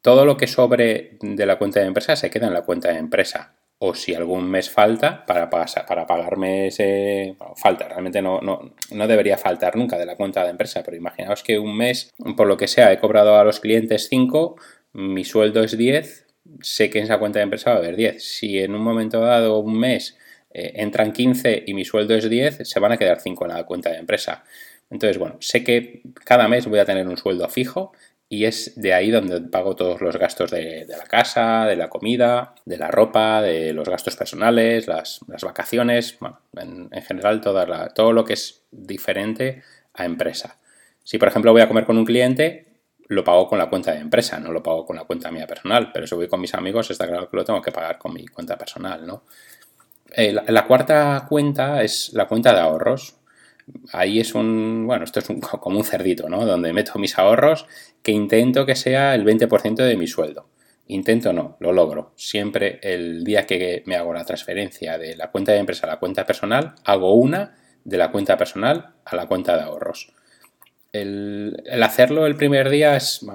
Todo 0.00 0.24
lo 0.24 0.36
que 0.36 0.46
sobre 0.46 1.16
de 1.20 1.46
la 1.46 1.56
cuenta 1.56 1.80
de 1.80 1.86
empresa 1.86 2.14
se 2.14 2.30
queda 2.30 2.46
en 2.46 2.54
la 2.54 2.62
cuenta 2.62 2.92
de 2.92 2.98
empresa. 2.98 3.54
O 3.78 3.94
si 3.94 4.14
algún 4.14 4.48
mes 4.48 4.70
falta 4.70 5.26
para, 5.26 5.50
para 5.50 6.06
pagarme 6.06 6.68
ese... 6.68 7.36
falta, 7.56 7.88
realmente 7.88 8.22
no, 8.22 8.40
no, 8.40 8.74
no 8.92 9.08
debería 9.08 9.36
faltar 9.36 9.76
nunca 9.76 9.98
de 9.98 10.06
la 10.06 10.14
cuenta 10.14 10.44
de 10.44 10.50
empresa, 10.50 10.82
pero 10.84 10.96
imaginaos 10.96 11.42
que 11.42 11.58
un 11.58 11.76
mes, 11.76 12.14
por 12.36 12.46
lo 12.46 12.56
que 12.56 12.68
sea, 12.68 12.92
he 12.92 13.00
cobrado 13.00 13.36
a 13.36 13.44
los 13.44 13.60
clientes 13.60 14.08
5, 14.08 14.56
mi 14.92 15.24
sueldo 15.24 15.62
es 15.64 15.76
10, 15.76 16.26
sé 16.60 16.90
que 16.90 16.98
en 16.98 17.04
esa 17.04 17.18
cuenta 17.18 17.40
de 17.40 17.44
empresa 17.44 17.70
va 17.70 17.76
a 17.76 17.78
haber 17.80 17.96
10. 17.96 18.22
Si 18.22 18.58
en 18.58 18.74
un 18.74 18.82
momento 18.82 19.20
dado, 19.20 19.58
un 19.58 19.78
mes, 19.78 20.16
eh, 20.54 20.72
entran 20.76 21.12
15 21.12 21.64
y 21.66 21.74
mi 21.74 21.84
sueldo 21.84 22.14
es 22.14 22.30
10, 22.30 22.60
se 22.62 22.80
van 22.80 22.92
a 22.92 22.96
quedar 22.96 23.20
5 23.20 23.44
en 23.44 23.52
la 23.52 23.64
cuenta 23.64 23.90
de 23.90 23.98
empresa. 23.98 24.44
Entonces, 24.88 25.18
bueno, 25.18 25.36
sé 25.40 25.64
que 25.64 26.02
cada 26.24 26.46
mes 26.48 26.66
voy 26.66 26.78
a 26.78 26.84
tener 26.84 27.06
un 27.08 27.16
sueldo 27.16 27.48
fijo 27.48 27.92
y 28.28 28.44
es 28.44 28.80
de 28.80 28.94
ahí 28.94 29.10
donde 29.10 29.40
pago 29.42 29.74
todos 29.76 30.00
los 30.00 30.16
gastos 30.16 30.50
de, 30.50 30.86
la 30.88 31.04
casa, 31.04 31.66
de 31.66 31.76
la 31.76 31.88
comida, 31.88 32.54
de 32.64 32.78
la 32.78 32.88
ropa, 32.88 33.42
de 33.42 33.72
los 33.72 33.88
gastos 33.88 34.16
personales, 34.16 34.86
las, 34.86 35.20
vacaciones, 35.42 36.16
bueno, 36.20 36.40
en, 36.56 36.90
general 37.02 37.40
todo 37.40 38.12
lo 38.12 38.24
que 38.24 38.34
es 38.34 38.62
diferente 38.70 39.62
a 39.92 40.04
empresa. 40.04 40.58
Si, 41.02 41.18
por 41.18 41.28
ejemplo, 41.28 41.52
voy 41.52 41.62
a 41.62 41.68
comer 41.68 41.84
con 41.84 41.98
un 41.98 42.04
cliente, 42.04 42.66
lo 43.08 43.24
pago 43.24 43.48
con 43.48 43.58
la 43.58 43.68
cuenta 43.68 43.92
de 43.92 43.98
empresa, 43.98 44.40
no 44.40 44.52
lo 44.52 44.62
pago 44.62 44.86
con 44.86 44.96
la 44.96 45.04
cuenta 45.04 45.30
mía 45.30 45.46
personal, 45.46 45.90
pero 45.92 46.06
si 46.06 46.14
voy 46.14 46.28
con 46.28 46.40
mis 46.40 46.54
amigos 46.54 46.90
está 46.90 47.06
claro 47.06 47.28
que 47.28 47.36
lo 47.36 47.44
tengo 47.44 47.60
que 47.60 47.72
pagar 47.72 47.98
con 47.98 48.14
mi 48.14 48.26
cuenta 48.26 48.56
personal, 48.56 49.06
¿no? 49.06 49.24
Eh, 50.12 50.32
la, 50.32 50.66
cuarta 50.66 51.26
cuenta 51.28 51.82
es 51.82 52.12
la 52.12 52.26
cuenta 52.26 52.52
de 52.52 52.60
ahorros. 52.60 53.16
Ahí 53.92 54.20
es 54.20 54.34
un, 54.34 54.86
bueno, 54.86 55.04
esto 55.04 55.20
es 55.20 55.26
como 55.60 55.78
un 55.78 55.84
cerdito, 55.84 56.28
¿no? 56.28 56.44
Donde 56.44 56.72
meto 56.72 56.98
mis 56.98 57.18
ahorros 57.18 57.66
que 58.02 58.12
intento 58.12 58.66
que 58.66 58.76
sea 58.76 59.14
el 59.14 59.24
20% 59.24 59.76
de 59.76 59.96
mi 59.96 60.06
sueldo. 60.06 60.48
Intento 60.86 61.32
no, 61.32 61.56
lo 61.60 61.72
logro. 61.72 62.12
Siempre 62.16 62.78
el 62.82 63.24
día 63.24 63.46
que 63.46 63.82
me 63.86 63.96
hago 63.96 64.12
la 64.12 64.24
transferencia 64.24 64.98
de 64.98 65.16
la 65.16 65.30
cuenta 65.30 65.52
de 65.52 65.58
empresa 65.58 65.86
a 65.86 65.90
la 65.90 65.98
cuenta 65.98 66.26
personal, 66.26 66.74
hago 66.84 67.14
una 67.14 67.56
de 67.84 67.96
la 67.96 68.10
cuenta 68.10 68.36
personal 68.36 68.94
a 69.04 69.16
la 69.16 69.26
cuenta 69.26 69.56
de 69.56 69.62
ahorros 69.62 70.12
el, 70.94 71.82
hacerlo 71.82 72.24
el 72.24 72.36
primer 72.36 72.70
día 72.70 72.96
es 72.96 73.26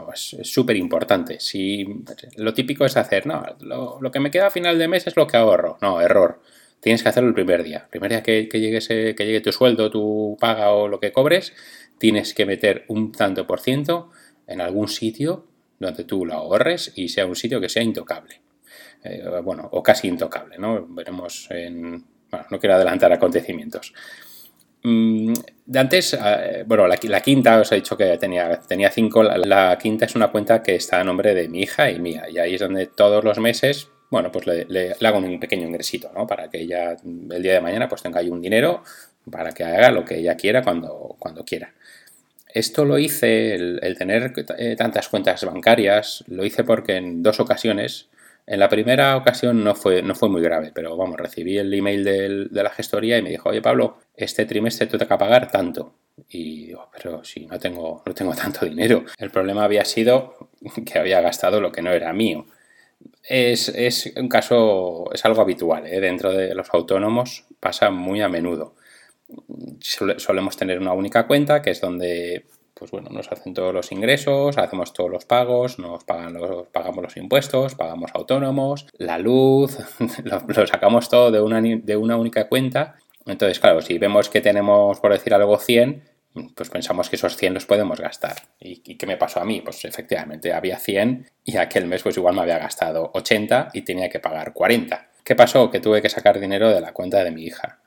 súper 0.44 0.78
importante. 0.78 1.40
Si, 1.40 1.86
lo 2.38 2.54
típico 2.54 2.86
es 2.86 2.96
hacer, 2.96 3.28
no, 3.28 3.44
lo, 3.60 4.12
que 4.12 4.22
me 4.22 4.32
queda 4.32 4.48
a 4.48 4.52
final 4.52 4.80
de 4.80 4.88
mes 4.88 5.06
es 5.08 5.18
lo 5.18 5.28
que 5.28 5.38
ahorro. 5.38 5.78
No, 5.82 6.00
error. 6.00 6.42
Tienes 6.80 7.04
que 7.04 7.10
hacerlo 7.10 7.30
el 7.30 7.36
primer 7.36 7.64
día. 7.64 7.80
El 7.84 7.90
primer 7.90 8.12
día 8.12 8.24
que, 8.24 8.48
llegue, 8.52 9.42
tu 9.42 9.52
sueldo, 9.52 9.90
tu 9.90 10.38
paga 10.40 10.72
o 10.72 10.88
lo 10.88 11.00
que 11.00 11.12
cobres, 11.12 11.54
tienes 11.98 12.34
que 12.34 12.46
meter 12.46 12.86
un 12.88 13.12
tanto 13.12 13.46
por 13.46 13.60
ciento 13.60 14.10
en 14.48 14.62
algún 14.62 14.88
sitio 14.88 15.46
donde 15.80 16.04
tú 16.04 16.26
lo 16.26 16.34
ahorres 16.34 16.92
y 16.96 17.10
sea 17.10 17.26
un 17.26 17.36
sitio 17.36 17.60
que 17.60 17.70
sea 17.70 17.84
intocable. 17.84 18.42
Eh, 19.04 19.24
bueno, 19.44 19.68
o 19.72 19.82
casi 19.82 20.08
intocable, 20.08 20.58
¿no? 20.58 20.86
Veremos 20.90 21.48
en... 21.52 22.04
Bueno, 22.30 22.46
no 22.52 22.60
quiero 22.60 22.76
adelantar 22.76 23.12
acontecimientos. 23.12 23.94
Mm, 24.84 25.34
de 25.66 25.80
antes, 25.80 26.14
eh, 26.14 26.64
bueno, 26.66 26.88
la, 26.88 27.22
quinta, 27.22 27.60
os 27.60 27.72
he 27.72 27.76
dicho 27.76 27.98
que 27.98 28.18
tenía, 28.18 28.60
tenía 28.62 28.90
cinco, 28.90 29.24
la, 29.24 29.78
quinta 29.78 30.06
es 30.06 30.16
una 30.16 30.30
cuenta 30.30 30.64
que 30.64 30.76
está 30.76 31.02
a 31.02 31.04
nombre 31.04 31.34
de 31.34 31.50
mi 31.50 31.62
hija 31.62 31.92
y 31.92 32.00
mía, 32.00 32.30
y 32.30 32.38
ahí 32.38 32.56
es 32.56 32.62
donde 32.62 32.88
todos 32.88 33.24
los 33.24 33.40
meses, 33.40 33.90
bueno, 34.10 34.32
pues 34.32 34.48
le, 34.48 34.96
hago 35.06 35.18
un 35.18 35.40
pequeño 35.40 35.68
ingresito, 35.68 36.12
¿no? 36.14 36.26
Para 36.26 36.50
que 36.50 36.62
ella 36.62 36.96
el 37.04 37.44
día 37.44 37.54
de 37.54 37.62
mañana 37.62 37.88
pues 37.88 38.02
tenga 38.02 38.20
ahí 38.20 38.30
un 38.30 38.42
dinero 38.42 38.84
para 39.30 39.52
que 39.52 39.64
haga 39.64 39.92
lo 39.92 40.06
que 40.06 40.18
ella 40.18 40.36
quiera 40.36 40.64
cuando, 40.64 41.16
cuando 41.20 41.46
quiera. 41.46 41.74
Esto 42.52 42.84
lo 42.84 42.98
hice, 42.98 43.54
el, 43.54 43.96
tener 43.98 44.34
eh, 44.58 44.76
tantas 44.76 45.08
cuentas 45.08 45.44
bancarias, 45.46 46.24
lo 46.28 46.44
hice 46.46 46.64
porque 46.64 46.96
en 46.96 47.22
dos 47.22 47.40
ocasiones, 47.40 48.10
en 48.48 48.60
la 48.60 48.70
primera 48.70 49.16
ocasión 49.18 49.64
no 49.64 49.76
fue, 49.76 50.02
no 50.02 50.16
fue 50.16 50.30
muy 50.30 50.42
grave, 50.42 50.72
pero 50.74 50.98
vamos, 50.98 51.18
recibí 51.18 51.60
el 51.60 51.72
email 51.72 52.04
de 52.04 52.64
la 52.64 52.72
gestoría 52.72 53.20
y 53.20 53.22
me 53.22 53.30
dijo, 53.30 53.50
oye 53.50 53.62
Pablo, 53.62 54.00
este 54.16 54.46
trimestre 54.46 54.88
te 54.88 54.98
toca 54.98 55.20
pagar 55.20 55.52
tanto. 55.52 55.94
Y 56.28 56.68
digo, 56.68 56.90
pero 56.92 57.24
si 57.24 57.46
no 57.46 57.60
tengo, 57.60 58.04
no 58.06 58.14
tengo 58.14 58.34
tanto 58.36 58.66
dinero. 58.66 59.06
El 59.18 59.30
problema 59.30 59.64
había 59.64 59.86
sido 59.86 60.50
que 60.86 61.00
había 61.00 61.22
gastado 61.22 61.62
lo 61.62 61.72
que 61.72 61.82
no 61.82 61.92
era 61.92 62.12
mío. 62.14 62.46
Es, 63.24 63.70
es 63.70 64.14
un 64.16 64.28
caso, 64.28 65.12
es 65.14 65.24
algo 65.26 65.42
habitual, 65.42 65.86
¿eh? 65.86 66.00
dentro 66.00 66.32
de 66.32 66.56
los 66.56 66.68
autónomos 66.74 67.46
pasa 67.60 67.90
muy 67.92 68.22
a 68.22 68.30
menudo 68.30 68.76
solemos 69.80 70.58
tener 70.58 70.80
una 70.80 70.94
única 70.94 71.28
cuenta, 71.28 71.62
que 71.62 71.72
es 71.72 71.82
donde 71.82 72.46
pues 72.74 72.92
bueno, 72.92 73.10
nos 73.12 73.30
hacen 73.30 73.54
todos 73.54 73.74
los 73.74 73.92
ingresos, 73.92 74.58
hacemos 74.58 74.94
todos 74.94 75.10
los 75.10 75.26
pagos, 75.26 75.80
nos 75.80 76.06
pagan 76.06 76.34
los, 76.34 76.68
pagamos 76.68 77.04
los 77.04 77.18
impuestos, 77.18 77.76
pagamos 77.76 78.12
autónomos, 78.14 78.88
la 78.98 79.18
luz, 79.18 79.78
lo, 80.24 80.66
sacamos 80.66 81.10
todo 81.10 81.30
de 81.30 81.42
una, 81.42 81.62
de 81.62 81.98
una 81.98 82.16
única 82.16 82.48
cuenta. 82.48 82.96
Entonces, 83.26 83.60
claro, 83.60 83.82
si 83.82 83.98
vemos 83.98 84.30
que 84.30 84.40
tenemos, 84.40 85.02
por 85.02 85.12
decir 85.12 85.34
algo, 85.34 85.60
100, 85.60 86.04
pues 86.56 86.70
pensamos 86.70 87.10
que 87.10 87.16
esos 87.16 87.36
100 87.36 87.54
los 87.54 87.66
podemos 87.66 88.00
gastar. 88.00 88.36
¿Y, 88.60 88.82
¿Y, 88.86 88.98
qué 88.98 89.06
me 89.06 89.18
pasó 89.18 89.42
a 89.42 89.46
mí? 89.46 89.62
Pues 89.62 89.84
efectivamente 89.86 90.54
había 90.54 90.78
100 90.78 91.30
y 91.44 91.58
aquel 91.58 91.86
mes 91.86 92.04
pues 92.04 92.18
igual 92.18 92.36
me 92.36 92.42
había 92.42 92.60
gastado 92.60 93.12
80 93.14 93.70
y 93.74 93.82
tenía 93.82 94.10
que 94.10 94.20
pagar 94.20 94.54
40. 94.54 95.10
¿Qué 95.24 95.36
pasó? 95.36 95.70
Que 95.70 95.80
tuve 95.80 96.02
que 96.02 96.10
sacar 96.10 96.40
dinero 96.40 96.70
de 96.70 96.82
la 96.82 96.94
cuenta 96.94 97.24
de 97.24 97.32
mi 97.32 97.44
hija 97.44 97.80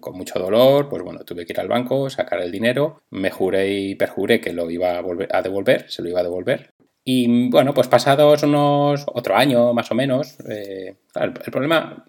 con 0.00 0.16
mucho 0.16 0.38
dolor, 0.38 0.88
pues 0.88 1.02
bueno, 1.02 1.24
tuve 1.24 1.44
que 1.44 1.52
ir 1.52 1.60
al 1.60 1.68
banco, 1.68 2.10
sacar 2.10 2.40
el 2.40 2.50
dinero, 2.50 3.02
me 3.10 3.30
juré 3.30 3.68
y 3.68 3.94
perjuré 3.94 4.40
que 4.40 4.52
lo 4.52 4.70
iba 4.70 4.98
a, 4.98 5.02
a 5.30 5.42
devolver, 5.42 5.90
se 5.90 6.02
lo 6.02 6.08
iba 6.08 6.20
a 6.20 6.24
devolver. 6.24 6.69
Y 7.02 7.48
bueno, 7.48 7.72
pues 7.72 7.88
pasados 7.88 8.42
unos 8.42 9.04
otro 9.06 9.34
año 9.34 9.72
más 9.72 9.90
o 9.90 9.94
menos, 9.94 10.36
eh, 10.48 10.96
el, 11.14 11.32
problema, 11.32 12.04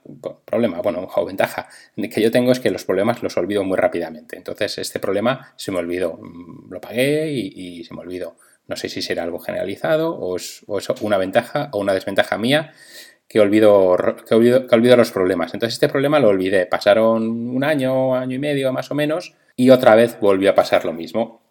problema, 0.46 0.82
bueno, 0.82 1.08
o 1.16 1.26
ventaja 1.26 1.70
que 1.96 2.22
yo 2.22 2.30
tengo 2.30 2.52
es 2.52 2.60
que 2.60 2.72
los 2.72 2.84
problemas 2.84 3.24
los 3.24 3.38
olvido 3.38 3.64
muy 3.64 3.78
rápidamente. 3.78 4.36
Entonces 4.36 4.78
este 4.80 5.00
problema 5.00 5.54
se 5.56 5.72
me 5.72 5.80
olvidó, 5.80 6.20
mm, 6.22 6.72
lo 6.72 6.82
pagué 6.82 7.32
y, 7.32 7.84
se 7.86 7.94
me 7.94 8.02
olvidó. 8.02 8.36
No 8.68 8.76
sé 8.76 8.90
si 8.90 9.02
será 9.02 9.24
algo 9.24 9.40
generalizado 9.40 10.16
o 10.16 10.38
es, 10.38 10.64
una 11.02 11.18
ventaja 11.18 11.70
o 11.72 11.80
una 11.80 11.94
desventaja 11.94 12.38
mía 12.38 12.74
que 13.28 13.40
olvido, 13.40 13.96
que 14.28 14.36
olvido, 14.36 14.98
los 14.98 15.12
problemas. 15.12 15.54
Entonces 15.54 15.76
este 15.76 15.88
problema 15.88 16.20
lo 16.20 16.28
olvidé. 16.28 16.66
Pasaron 16.66 17.50
un 17.50 17.64
año, 17.64 18.14
año 18.14 18.36
y 18.36 18.40
medio 18.40 18.74
más 18.74 18.92
o 18.92 18.96
menos, 18.96 19.36
y 19.56 19.70
otra 19.70 19.96
vez 19.96 20.20
volvió 20.20 20.50
a 20.52 20.56
pasar 20.56 20.84
lo 20.84 20.92
mismo. 20.92 21.42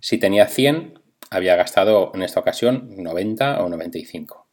Si 0.00 0.18
tenía 0.18 0.46
100, 0.46 1.00
había 1.34 1.56
gastado 1.56 2.12
en 2.14 2.22
esta 2.22 2.40
ocasión 2.40 2.88
90 2.96 3.62
o 3.62 3.68
95. 3.68 4.46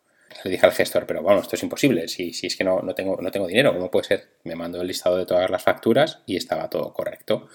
Le 0.44 0.52
dije 0.52 0.66
al 0.66 0.72
gestor, 0.72 1.06
pero 1.06 1.22
bueno, 1.22 1.42
esto 1.42 1.56
es 1.56 1.64
imposible. 1.64 2.08
Si, 2.08 2.34
si 2.34 2.48
es 2.48 2.56
que 2.56 2.64
no, 2.64 2.82
no, 2.82 2.96
tengo, 2.96 3.18
no 3.22 3.32
tengo 3.32 3.48
dinero, 3.48 3.74
¿cómo 3.74 3.92
puede 3.92 4.08
ser? 4.08 4.30
Me 4.44 4.56
mandó 4.56 4.82
el 4.82 4.88
listado 4.88 5.18
de 5.18 5.26
todas 5.26 5.50
las 5.50 5.62
facturas 5.62 6.24
y 6.26 6.38
estaba 6.38 6.70
todo 6.70 6.94
correcto. 6.94 7.48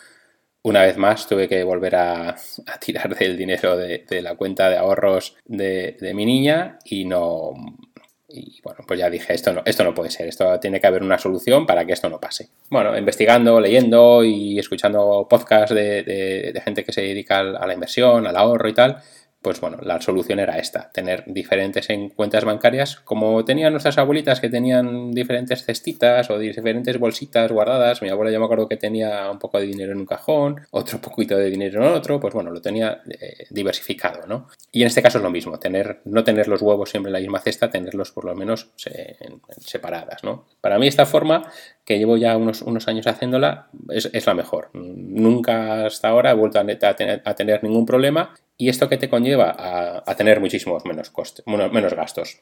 Una 0.63 0.83
vez 0.83 0.97
más 0.97 1.29
tuve 1.29 1.49
que 1.49 1.63
volver 1.65 1.97
a, 1.97 2.37
tirar 2.81 3.17
del 3.17 3.37
dinero 3.37 3.77
de, 3.77 4.05
la 4.23 4.35
cuenta 4.37 4.69
de 4.69 4.77
ahorros 4.77 5.37
de, 5.45 5.97
de 6.01 6.15
mi 6.15 6.27
niña 6.27 6.79
y 6.85 7.05
no, 7.05 7.55
y 8.29 8.61
bueno, 8.63 8.81
pues 8.87 8.99
ya 8.99 9.09
dije, 9.09 9.35
esto 9.35 9.53
no, 9.53 9.63
esto 9.65 9.85
no 9.85 9.95
puede 9.95 10.11
ser, 10.11 10.27
esto 10.27 10.59
tiene 10.59 10.81
que 10.81 10.87
haber 10.87 11.03
una 11.03 11.19
solución 11.19 11.65
para 11.65 11.85
que 11.85 11.93
esto 11.93 12.09
no 12.09 12.19
pase. 12.19 12.49
Bueno, 12.71 12.97
investigando, 12.99 13.61
leyendo 13.61 14.25
y 14.25 14.59
escuchando 14.59 15.27
podcasts 15.31 15.75
de, 15.75 16.03
de 16.03 16.61
gente 16.61 16.83
que 16.83 16.93
se 16.93 17.03
dedica 17.03 17.39
a 17.39 17.67
la 17.67 17.75
inversión, 17.75 18.27
al 18.27 18.37
ahorro 18.37 18.69
y 18.69 18.75
tal, 18.75 19.03
pues 19.47 19.61
bueno, 19.61 19.79
la 19.81 20.01
solución 20.01 20.41
era 20.41 20.59
esta, 20.59 20.91
tener 20.91 21.23
diferentes 21.29 21.89
en 21.91 22.09
cuentas 22.09 22.45
bancarias, 22.45 22.97
como 22.97 23.45
tenían 23.45 23.73
nuestras 23.73 23.97
abuelitas 23.97 24.41
que 24.41 24.49
tenían 24.49 25.13
diferentes 25.13 25.65
cestitas 25.65 26.29
o 26.31 26.39
diferentes 26.41 26.99
bolsitas 26.99 27.53
guardadas. 27.53 28.03
Mi 28.03 28.09
abuela 28.09 28.33
ya 28.33 28.41
me 28.41 28.47
acuerdo 28.47 28.69
que 28.69 28.77
tenía 28.77 29.31
un 29.31 29.39
poco 29.39 29.61
de 29.61 29.67
dinero 29.67 29.93
en 29.93 29.99
un 29.99 30.05
cajón, 30.07 30.63
otro 30.73 31.01
poquito 31.01 31.37
de 31.37 31.49
dinero 31.49 31.81
en 31.81 31.93
otro, 31.93 32.19
pues 32.19 32.35
bueno, 32.35 32.51
lo 32.51 32.61
tenía 32.61 33.03
eh, 33.09 33.47
diversificado, 33.51 34.27
¿no? 34.27 34.49
Y 34.73 34.83
en 34.83 34.89
este 34.89 35.01
caso 35.01 35.19
es 35.19 35.23
lo 35.23 35.31
mismo, 35.31 35.61
tener, 35.61 36.01
no 36.07 36.25
tener 36.25 36.49
los 36.49 36.61
huevos 36.61 36.91
siempre 36.91 37.11
en 37.11 37.13
la 37.13 37.21
misma 37.21 37.39
cesta, 37.39 37.71
tenerlos 37.71 38.11
por 38.11 38.25
lo 38.25 38.35
menos 38.35 38.71
separadas, 39.61 40.25
¿no? 40.25 40.47
Para 40.61 40.81
mí 40.81 40.89
esta 40.89 41.07
forma, 41.07 41.49
que 41.87 41.99
llevo 41.99 42.17
ya 42.17 42.37
unos, 42.37 42.63
unos 42.63 42.89
años 42.89 43.07
haciéndola, 43.07 43.69
es, 43.89 44.27
la 44.27 44.35
mejor. 44.35 44.71
Nunca 44.75 45.87
hasta 45.87 46.09
ahora 46.09 46.33
he 46.33 46.35
vuelto 46.35 46.59
a 46.59 47.35
tener 47.35 47.63
ningún 47.63 47.87
problema 47.87 48.35
y 48.59 48.69
esto 48.69 48.89
que 48.89 48.97
te 48.97 49.09
conlleva 49.09 49.55
a, 50.05 50.15
tener 50.17 50.41
muchísimos 50.41 50.85
menos, 50.85 51.11
costes, 51.11 51.47
menos 51.47 51.95
gastos. 51.95 52.41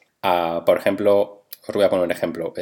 por 0.64 0.78
ejemplo, 0.78 1.44
os 1.68 1.74
voy 1.74 1.84
a 1.84 1.90
poner 1.90 2.06
un 2.06 2.10
ejemplo. 2.10 2.54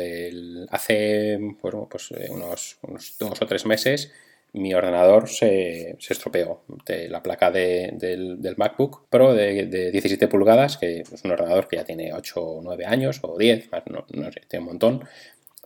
hace 0.71 1.39
pues, 1.61 2.11
eh, 2.13 2.31
unos, 2.31 2.79
dos 3.19 3.43
o 3.43 3.47
tres 3.47 3.65
meses 3.65 4.13
mi 4.55 4.75
ordenador 4.75 5.29
se, 5.29 5.97
estropeó. 5.99 6.63
De 6.85 7.09
la 7.09 7.23
placa 7.23 7.51
del, 7.51 8.55
MacBook 8.57 9.07
Pro 9.09 9.35
de, 9.35 9.91
17 9.93 10.29
pulgadas, 10.29 10.77
que 10.79 11.01
es 11.01 11.25
un 11.25 11.31
ordenador 11.31 11.69
que 11.69 11.77
ya 11.77 11.85
tiene 11.85 12.13
8 12.13 12.41
o 12.43 12.61
9 12.63 12.85
años 12.87 13.21
o 13.23 13.39
10, 13.39 13.71
no, 13.87 14.05
no 14.13 14.33
sé, 14.33 14.43
tiene 14.49 14.65
un 14.65 14.67
montón, 14.67 15.05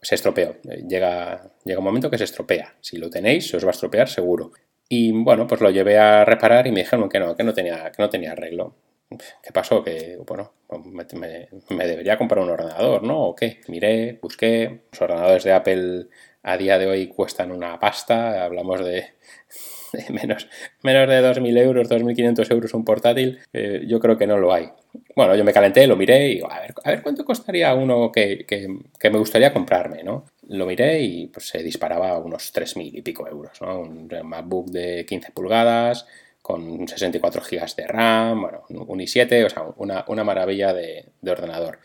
se 0.07 0.15
estropeó. 0.15 0.55
Llega, 0.89 1.51
llega 1.65 1.81
un 1.81 1.85
momento 1.85 2.09
que 2.09 2.17
se 2.17 2.23
estropea. 2.23 2.77
Si 2.81 2.97
lo 2.97 3.11
tenéis, 3.11 3.49
se 3.49 3.57
os 3.57 3.65
va 3.65 3.71
a 3.71 3.73
estropear 3.73 4.09
seguro. 4.09 4.53
Y 4.89 5.11
bueno, 5.11 5.49
pues 5.49 5.61
lo 5.61 5.69
llevé 5.69 5.99
a 5.99 6.25
reparar 6.25 6.69
y 6.69 6.71
me 6.71 6.83
dijeron 6.83 7.09
que 7.09 7.19
no, 7.19 7.35
que 7.35 7.43
no 7.43 7.53
tenía, 7.53 7.91
que 7.91 8.01
no 8.01 8.09
tenía 8.09 8.31
arreglo. 8.31 8.77
¿Qué 9.11 9.51
pasó? 9.53 9.83
Que, 9.83 10.17
bueno, 10.25 10.53
me, 10.93 11.85
debería 11.87 12.17
comprar 12.17 12.45
un 12.45 12.51
ordenador, 12.51 13.03
¿no? 13.03 13.21
¿O 13.21 13.35
qué? 13.35 13.61
Miré, 13.67 14.21
busqué. 14.23 14.83
Los 14.93 15.03
ordenadores 15.03 15.43
de 15.43 15.53
Apple 15.53 16.07
a 16.45 16.57
día 16.57 16.79
de 16.79 16.87
hoy 16.87 17.09
cuestan 17.09 17.51
una 17.51 17.81
pasta. 17.81 18.45
Hablamos 18.45 18.85
de, 18.85 19.07
menos, 20.11 20.49
menos 20.85 21.09
de 21.09 21.21
2.000 21.21 21.59
euros, 21.59 21.91
2.500 21.91 22.53
euros 22.53 22.75
un 22.75 22.85
portátil. 22.85 23.41
Eh, 23.53 23.83
yo 23.89 23.99
creo 23.99 24.17
que 24.17 24.29
no 24.29 24.39
lo 24.39 24.53
hay. 24.53 24.71
Bueno, 25.17 25.35
yo 25.35 25.45
me 25.45 25.53
calenté, 25.53 25.87
lo 25.87 25.97
miré 25.97 26.29
y 26.29 26.35
digo, 26.35 26.53
a 26.53 26.61
ver, 26.61 26.75
a 26.85 26.91
ver 26.91 27.03
cuánto 27.03 27.25
costaría 27.25 27.75
uno 27.75 28.13
que, 28.13 28.45
que 28.47 29.11
me 29.11 29.19
gustaría 29.19 29.53
comprarme, 29.53 30.05
¿no? 30.05 30.27
lo 30.49 30.67
miré 30.67 31.01
y 31.01 31.27
pues, 31.29 31.49
se 31.49 31.63
disparaba 31.63 32.11
a 32.11 32.19
unos 32.19 32.53
3.000 32.53 32.91
y 32.95 33.03
pico 33.03 33.27
euros. 33.29 33.61
¿no? 33.61 33.81
Un 33.81 34.09
MacBook 34.25 34.71
de 34.71 35.05
15 35.07 35.33
pulgadas 35.33 36.07
con 36.43 36.87
64 36.87 37.43
GB 37.43 37.75
de 37.77 37.87
RAM, 37.89 38.43
bueno, 38.43 38.63
un 38.69 39.01
i7, 39.01 39.47
o 39.47 39.51
sea, 39.51 39.65
una, 39.77 40.25
maravilla 40.25 40.73
de, 40.73 41.11
ordenador. 41.29 41.81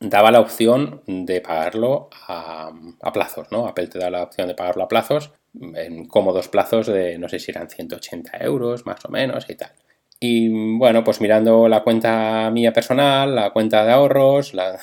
Daba 0.00 0.30
la 0.30 0.40
opción 0.40 1.02
de 1.06 1.42
pagarlo 1.42 2.08
a, 2.26 2.72
plazos, 3.12 3.52
¿no? 3.52 3.66
Apple 3.68 3.88
te 3.88 3.98
da 3.98 4.08
la 4.08 4.22
opción 4.22 4.48
de 4.48 4.54
pagarlo 4.54 4.84
a 4.84 4.88
plazos, 4.88 5.32
en 5.60 6.06
cómodos 6.06 6.48
plazos 6.48 6.86
de, 6.86 7.18
no 7.18 7.28
sé 7.28 7.38
si 7.38 7.50
eran 7.50 7.68
180 7.68 8.38
euros 8.38 8.86
más 8.86 9.04
o 9.04 9.10
menos 9.10 9.50
y 9.50 9.54
tal. 9.54 9.72
Y 10.18 10.76
bueno, 10.78 11.04
pues 11.04 11.20
mirando 11.20 11.68
la 11.68 11.82
cuenta 11.82 12.50
mía 12.50 12.72
personal, 12.72 13.34
la 13.34 13.50
cuenta 13.50 13.84
de 13.84 13.92
ahorros, 13.92 14.54
la, 14.54 14.78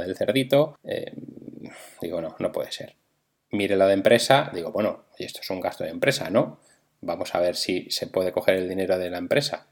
del 0.00 0.16
cerdito, 0.16 0.78
eh, 0.84 1.12
digo, 2.00 2.20
no, 2.20 2.36
no 2.38 2.52
puede 2.52 2.72
ser. 2.72 2.96
Mire 3.50 3.76
la 3.76 3.86
de 3.86 3.94
empresa, 3.94 4.50
digo, 4.52 4.72
bueno, 4.72 5.04
esto 5.16 5.40
es 5.40 5.50
un 5.50 5.60
gasto 5.60 5.84
de 5.84 5.90
empresa, 5.90 6.28
¿no? 6.28 6.58
Vamos 7.00 7.34
a 7.34 7.40
ver 7.40 7.54
si 7.54 7.90
se 7.90 8.08
puede 8.08 8.32
coger 8.32 8.56
el 8.56 8.68
dinero 8.68 8.98
de 8.98 9.10
la 9.10 9.18
empresa. 9.18 9.68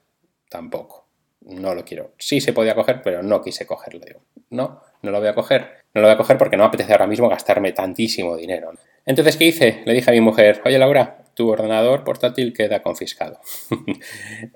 Tampoco. 0.49 1.09
No 1.41 1.75
lo 1.75 1.85
quiero. 1.85 2.13
Sí 2.19 2.41
se 2.41 2.53
podía 2.53 2.75
coger, 2.75 3.03
pero 3.03 3.23
no 3.23 3.43
quise 3.43 3.67
cogerlo. 3.67 4.01
Digo, 4.05 4.21
no, 4.51 4.83
no 5.03 5.11
lo 5.11 5.19
voy 5.19 5.29
a 5.29 5.35
coger. 5.35 5.83
No 5.95 6.01
lo 6.01 6.07
voy 6.07 6.15
a 6.15 6.17
coger 6.17 6.39
porque 6.39 6.57
no 6.57 6.65
apetece 6.65 6.93
ahora 6.93 7.07
mismo 7.07 7.29
gastarme 7.29 7.73
tantísimo 7.73 8.37
dinero. 8.37 8.71
Entonces, 9.05 9.37
¿qué 9.37 9.47
hice? 9.47 9.83
Le 9.85 9.95
dije 9.95 10.11
a 10.11 10.15
mi 10.15 10.21
mujer, 10.21 10.61
oye 10.65 10.79
Laura, 10.79 11.22
tu 11.35 11.49
ordenador 11.51 12.05
portátil 12.05 12.53
queda 12.53 12.83
confiscado. 12.83 13.41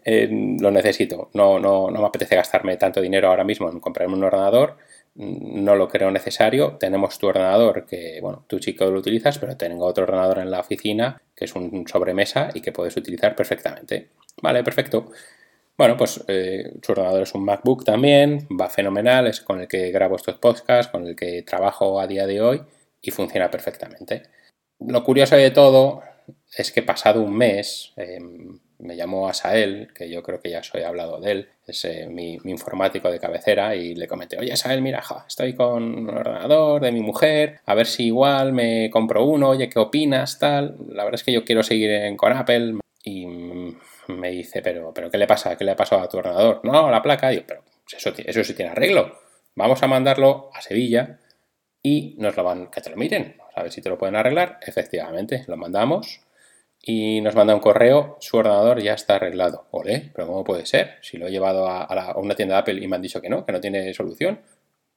Eh, 0.04 0.28
lo 0.60 0.70
necesito. 0.70 1.30
No, 1.34 1.58
no, 1.58 1.90
no 1.90 2.00
me 2.00 2.06
apetece 2.06 2.36
gastarme 2.36 2.76
tanto 2.76 3.00
dinero 3.00 3.28
ahora 3.28 3.44
mismo 3.44 3.68
en 3.68 3.80
comprarme 3.80 4.14
un 4.14 4.24
ordenador 4.24 4.76
no 5.16 5.76
lo 5.76 5.88
creo 5.88 6.10
necesario. 6.10 6.76
Tenemos 6.78 7.18
tu 7.18 7.26
ordenador 7.26 7.86
que, 7.86 8.18
bueno, 8.20 8.44
tu 8.46 8.58
chico 8.58 8.86
lo 8.86 8.98
utilizas, 8.98 9.38
pero 9.38 9.56
tengo 9.56 9.86
otro 9.86 10.04
ordenador 10.04 10.38
en 10.38 10.50
la 10.50 10.60
oficina 10.60 11.20
que 11.34 11.46
es 11.46 11.54
un 11.54 11.86
sobremesa 11.88 12.50
y 12.54 12.60
que 12.60 12.72
puedes 12.72 12.96
utilizar 12.96 13.34
perfectamente. 13.34 14.10
Vale, 14.42 14.62
perfecto. 14.62 15.10
Bueno, 15.76 15.96
pues 15.96 16.22
eh, 16.28 16.72
su 16.82 16.92
ordenador 16.92 17.22
es 17.22 17.34
un 17.34 17.44
MacBook 17.44 17.84
también, 17.84 18.46
va 18.60 18.68
fenomenal, 18.70 19.26
es 19.26 19.40
con 19.40 19.60
el 19.60 19.68
que 19.68 19.90
grabo 19.90 20.16
estos 20.16 20.36
podcasts, 20.36 20.90
con 20.90 21.06
el 21.06 21.16
que 21.16 21.42
trabajo 21.42 22.00
a 22.00 22.06
día 22.06 22.26
de 22.26 22.40
hoy 22.40 22.62
y 23.02 23.10
funciona 23.10 23.50
perfectamente. 23.50 24.22
Lo 24.80 25.02
curioso 25.04 25.36
de 25.36 25.50
todo 25.50 26.02
es 26.54 26.72
que 26.72 26.82
pasado 26.82 27.22
un 27.22 27.36
mes, 27.36 27.92
em, 27.96 28.58
me 28.78 28.96
llamó 28.96 29.28
Asael, 29.28 29.88
que 29.94 30.08
yo 30.08 30.22
creo 30.22 30.40
que 30.40 30.50
ya 30.50 30.60
os 30.60 30.74
he 30.74 30.84
hablado 30.84 31.20
de 31.20 31.32
él, 31.32 31.48
es 31.66 31.84
eh, 31.86 32.06
mi, 32.10 32.38
informático 32.44 33.10
de 33.10 33.18
cabecera, 33.18 33.74
y 33.74 33.94
le 33.94 34.06
comenté, 34.06 34.38
oye 34.38 34.52
Asael, 34.52 34.82
mira, 34.82 35.02
estoy 35.26 35.54
con 35.54 35.82
un 35.82 36.10
ordenador 36.10 36.82
de 36.82 36.92
mi 36.92 37.00
mujer, 37.00 37.60
a 37.64 37.74
ver 37.74 37.86
si 37.86 38.06
igual 38.06 38.52
me 38.52 38.90
compro 38.90 39.24
uno, 39.24 39.50
oye, 39.50 39.68
¿qué 39.68 39.78
opinas? 39.78 40.38
Tal, 40.38 40.76
la 40.88 41.04
verdad 41.04 41.20
es 41.20 41.24
que 41.24 41.32
yo 41.32 41.44
quiero 41.44 41.62
seguir 41.62 42.16
con 42.16 42.32
Apple, 42.32 42.74
y 43.02 43.26
me 44.08 44.30
dice, 44.30 44.62
pero, 44.62 44.92
pero 44.92 45.10
¿qué 45.10 45.18
le 45.18 45.26
pasa? 45.26 45.56
¿Qué 45.56 45.64
le 45.64 45.72
ha 45.72 45.76
pasado 45.76 46.02
a 46.02 46.08
tu 46.08 46.18
ordenador? 46.18 46.60
No, 46.64 46.90
la 46.90 47.02
placa, 47.02 47.32
yo, 47.32 47.46
pero 47.46 47.62
eso, 47.90 48.12
eso 48.16 48.44
sí 48.44 48.54
tiene 48.54 48.72
arreglo, 48.72 49.18
vamos 49.54 49.82
a 49.82 49.86
mandarlo 49.86 50.50
a 50.54 50.60
Sevilla 50.60 51.18
y 51.82 52.16
nos 52.18 52.36
lo 52.36 52.44
van, 52.44 52.70
que 52.70 52.80
te 52.80 52.90
lo 52.90 52.96
miren, 52.96 53.36
a 53.54 53.62
ver 53.62 53.72
si 53.72 53.80
te 53.80 53.88
lo 53.88 53.96
pueden 53.96 54.16
arreglar, 54.16 54.58
efectivamente, 54.60 55.44
lo 55.46 55.56
mandamos, 55.56 56.20
y 56.82 57.20
nos 57.20 57.34
manda 57.34 57.54
un 57.54 57.60
correo, 57.60 58.16
su 58.20 58.36
ordenador 58.36 58.80
ya 58.80 58.94
está 58.94 59.16
arreglado. 59.16 59.66
Ole, 59.70 60.12
pero 60.14 60.28
¿cómo 60.28 60.44
puede 60.44 60.66
ser? 60.66 60.94
Si 61.02 61.16
lo 61.18 61.26
he 61.26 61.30
llevado 61.30 61.66
a, 61.68 62.14
una 62.16 62.34
tienda 62.34 62.54
de 62.54 62.60
Apple 62.60 62.80
y 62.82 62.86
me 62.86 62.96
han 62.96 63.02
dicho 63.02 63.20
que 63.20 63.28
no, 63.28 63.44
que 63.44 63.52
no 63.52 63.60
tiene 63.60 63.92
solución. 63.94 64.40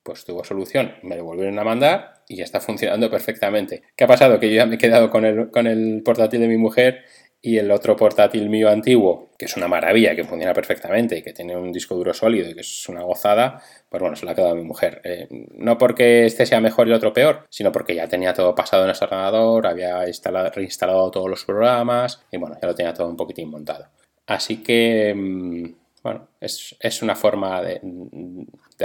Pues 0.03 0.24
tuvo 0.24 0.43
solución, 0.43 0.95
me 1.03 1.17
lo 1.17 1.25
volvieron 1.25 1.59
a 1.59 1.63
mandar 1.63 2.24
y 2.27 2.38
ya 2.38 2.43
está 2.43 2.62
funcionando 2.62 3.09
perfectamente. 3.09 3.83
¿Qué 3.95 4.03
ha 4.03 4.07
pasado? 4.07 4.39
Que 4.39 4.50
yo 4.50 4.55
ya 4.55 4.65
me 4.65 4.75
he 4.75 4.77
quedado 4.77 5.09
con 5.09 5.25
el, 5.25 5.51
con 5.51 5.67
el 5.67 6.01
portátil 6.03 6.39
de 6.41 6.48
mi 6.48 6.57
mujer 6.57 7.03
y 7.41 7.58
el 7.58 7.72
otro 7.72 7.96
portátil 7.96 8.50
mío 8.50 8.69
antiguo, 8.69 9.29
que 9.38 9.46
es 9.46 9.55
una 9.55 9.67
maravilla, 9.67 10.15
que 10.15 10.25
funciona 10.25 10.53
perfectamente 10.53 11.17
y 11.17 11.22
que 11.22 11.31
tiene 11.31 11.55
un 11.55 11.72
disco 11.72 11.96
duro 11.96 12.13
sólido 12.13 12.50
y 12.50 12.53
que 12.53 12.62
es 12.62 12.89
una 12.89 13.03
gozada, 13.03 13.62
pues 13.88 14.01
bueno, 14.01 14.15
se 14.17 14.25
lo 14.25 14.31
ha 14.31 14.36
quedado 14.36 14.51
a 14.51 14.55
mi 14.55 14.63
mujer. 14.63 15.01
Eh, 15.05 15.27
no 15.55 15.77
porque 15.77 16.25
este 16.25 16.46
sea 16.46 16.60
mejor 16.60 16.88
y 16.88 16.91
el 16.91 16.98
otro 16.98 17.13
peor, 17.13 17.46
sino 17.50 17.72
porque 17.72 17.96
ya 17.96 18.08
tenía 18.08 18.34
todo 18.34 18.53
pasado 18.55 18.84
en 18.84 18.91
ese 18.91 19.05
ordenador, 19.05 19.67
había 19.67 20.05
instalado, 20.08 20.50
reinstalado 20.51 21.10
todos 21.12 21.29
los 21.29 21.46
programas 21.46 22.22
y 22.31 22.38
bueno, 22.38 22.58
ya 22.62 22.67
lo 22.67 22.75
tenía 22.75 22.93
todo 22.93 23.08
un 23.08 23.15
poquitín 23.15 23.50
montado. 23.50 23.88
Así 24.27 24.62
que, 24.62 25.13
mm, 25.15 25.63
bueno, 26.03 26.27
es, 26.41 27.01
una 27.01 27.15
forma 27.15 27.62
de, 27.62 27.81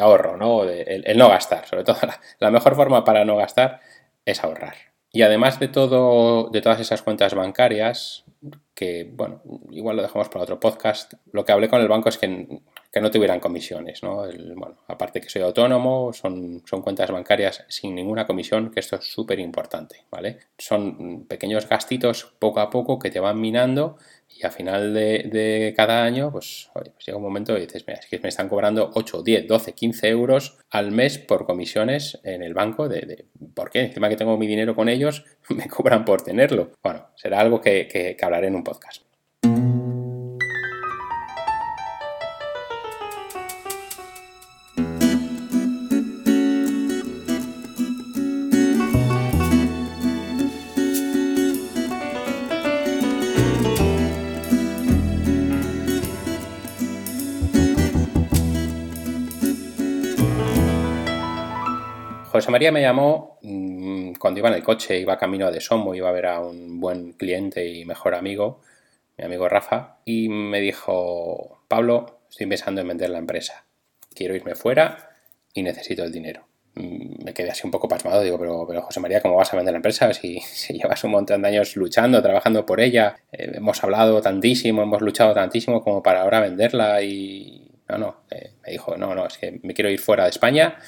ahorro, 0.00 0.36
¿no? 0.36 0.64
el, 0.64 1.18
no 1.18 1.28
gastar, 1.28 1.66
sobre 1.66 1.84
todo 1.84 1.96
la 2.38 2.50
mejor 2.50 2.76
forma 2.76 3.04
para 3.04 3.24
no 3.24 3.36
gastar 3.36 3.80
es 4.24 4.44
ahorrar. 4.44 4.74
Y 5.14 5.22
además 5.22 5.60
de 5.60 5.68
todo, 5.68 6.50
de 6.50 6.60
todas 6.60 6.80
esas 6.80 7.02
cuentas 7.02 7.34
bancarias, 7.34 8.24
que 8.74 9.10
bueno, 9.12 9.42
igual 9.70 9.96
lo 9.96 10.02
dejamos 10.02 10.28
para 10.28 10.42
otro 10.42 10.60
podcast, 10.60 11.14
lo 11.32 11.44
que 11.44 11.52
hablé 11.52 11.68
con 11.68 11.80
el 11.80 11.88
banco 11.88 12.08
es 12.08 12.18
que, 12.18 12.60
que 12.92 13.00
no 13.00 13.10
tuvieran 13.10 13.40
comisiones, 13.40 14.02
¿no? 14.02 14.26
bueno, 14.56 14.76
aparte 14.88 15.20
que 15.20 15.28
soy 15.28 15.42
autónomo, 15.42 16.12
son, 16.12 16.62
son 16.66 16.82
cuentas 16.82 17.10
bancarias 17.10 17.64
sin 17.68 17.94
ninguna 17.94 18.26
comisión, 18.26 18.70
que 18.70 18.80
esto 18.80 18.96
es 18.96 19.04
súper 19.04 19.38
importante, 19.38 20.04
¿vale? 20.10 20.38
Son 20.58 21.26
pequeños 21.26 21.68
gastitos 21.68 22.34
poco 22.38 22.60
a 22.60 22.70
poco 22.70 22.98
que 22.98 23.10
te 23.10 23.20
van 23.20 23.40
minando 23.40 23.96
y 24.36 24.44
a 24.44 24.50
final 24.50 24.92
de, 24.94 25.72
cada 25.76 26.04
año, 26.04 26.30
pues, 26.32 26.70
pues, 26.72 26.90
llega 27.04 27.16
un 27.16 27.22
momento 27.22 27.56
y 27.56 27.62
dices, 27.62 27.84
mira, 27.86 28.00
es 28.00 28.06
que 28.06 28.18
me 28.18 28.28
están 28.28 28.48
cobrando 28.48 28.90
8, 28.94 29.22
10, 29.22 29.46
12, 29.46 29.72
15 29.72 30.08
euros 30.08 30.58
al 30.70 30.90
mes 30.90 31.18
por 31.18 31.46
comisiones 31.46 32.20
en 32.24 32.42
el 32.42 32.54
banco. 32.54 32.88
De, 32.88 33.26
¿Por 33.54 33.70
qué? 33.70 33.82
Encima 33.82 34.08
que 34.08 34.16
tengo 34.16 34.36
mi 34.36 34.46
dinero 34.46 34.74
con 34.74 34.88
ellos, 34.88 35.24
me 35.48 35.68
cobran 35.68 36.04
por 36.04 36.22
tenerlo. 36.22 36.72
Bueno, 36.82 37.08
será 37.14 37.40
algo 37.40 37.60
que, 37.60 37.86
que 37.88 38.16
hablaré 38.20 38.48
en 38.48 38.56
un 38.56 38.64
podcast. 38.64 39.03
José 62.34 62.50
María 62.50 62.72
me 62.72 62.80
llamó 62.80 63.38
mm, 63.42 64.14
cuando 64.14 64.40
iba 64.40 64.48
en 64.48 64.56
el 64.56 64.64
coche, 64.64 64.98
iba 64.98 65.16
camino 65.16 65.52
de 65.52 65.60
Somo, 65.60 65.94
iba 65.94 66.08
a 66.08 66.12
ver 66.12 66.26
a 66.26 66.40
un 66.40 66.80
buen 66.80 67.12
cliente 67.12 67.64
y 67.64 67.84
mejor 67.84 68.16
amigo, 68.16 68.60
mi 69.16 69.24
amigo 69.24 69.48
Rafa, 69.48 69.98
y 70.04 70.28
me 70.28 70.60
dijo, 70.60 71.62
Pablo, 71.68 72.22
estoy 72.28 72.48
pensando 72.48 72.80
en 72.80 72.88
vender 72.88 73.10
la 73.10 73.18
empresa. 73.18 73.66
Quiero 74.12 74.34
irme 74.34 74.56
fuera 74.56 75.10
y 75.52 75.62
necesito 75.62 76.02
el 76.02 76.10
dinero. 76.10 76.48
Mm, 76.74 77.22
me 77.24 77.34
quedé 77.34 77.52
así 77.52 77.68
un 77.68 77.70
poco 77.70 77.86
pasmado, 77.86 78.20
digo, 78.20 78.36
pero, 78.36 78.82
José 78.82 78.98
María, 78.98 79.20
¿cómo 79.20 79.36
vas 79.36 79.52
a 79.52 79.56
vender 79.56 79.72
la 79.72 79.78
empresa? 79.78 80.12
Si, 80.12 80.40
llevas 80.70 81.04
un 81.04 81.12
montón 81.12 81.40
de 81.40 81.46
años 81.46 81.76
luchando, 81.76 82.20
trabajando 82.20 82.66
por 82.66 82.80
ella, 82.80 83.14
eh, 83.30 83.52
hemos 83.54 83.84
hablado 83.84 84.20
tantísimo, 84.20 84.82
hemos 84.82 85.02
luchado 85.02 85.34
tantísimo 85.34 85.84
como 85.84 86.02
para 86.02 86.22
ahora 86.22 86.40
venderla 86.40 87.00
y... 87.00 87.70
No, 87.88 87.98
no, 87.98 88.16
eh, 88.32 88.54
me 88.66 88.72
dijo, 88.72 88.96
no, 88.96 89.14
no, 89.14 89.26
es 89.26 89.38
que 89.38 89.60
me 89.62 89.72
quiero 89.72 89.88
ir 89.88 90.00
fuera 90.00 90.24
de 90.24 90.30
España 90.30 90.78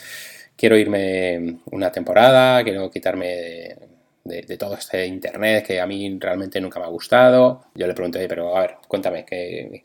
quiero 0.56 0.76
irme 0.76 1.58
una 1.70 1.92
temporada, 1.92 2.62
quiero 2.64 2.90
quitarme 2.90 3.76
de, 4.24 4.56
todo 4.56 4.74
este 4.74 5.06
internet 5.06 5.66
que 5.66 5.80
a 5.80 5.86
mí 5.86 6.18
realmente 6.18 6.60
nunca 6.60 6.80
me 6.80 6.86
ha 6.86 6.88
gustado. 6.88 7.66
Yo 7.74 7.86
le 7.86 7.94
pregunté, 7.94 8.26
pero 8.28 8.56
a 8.56 8.60
ver, 8.62 8.76
cuéntame, 8.88 9.24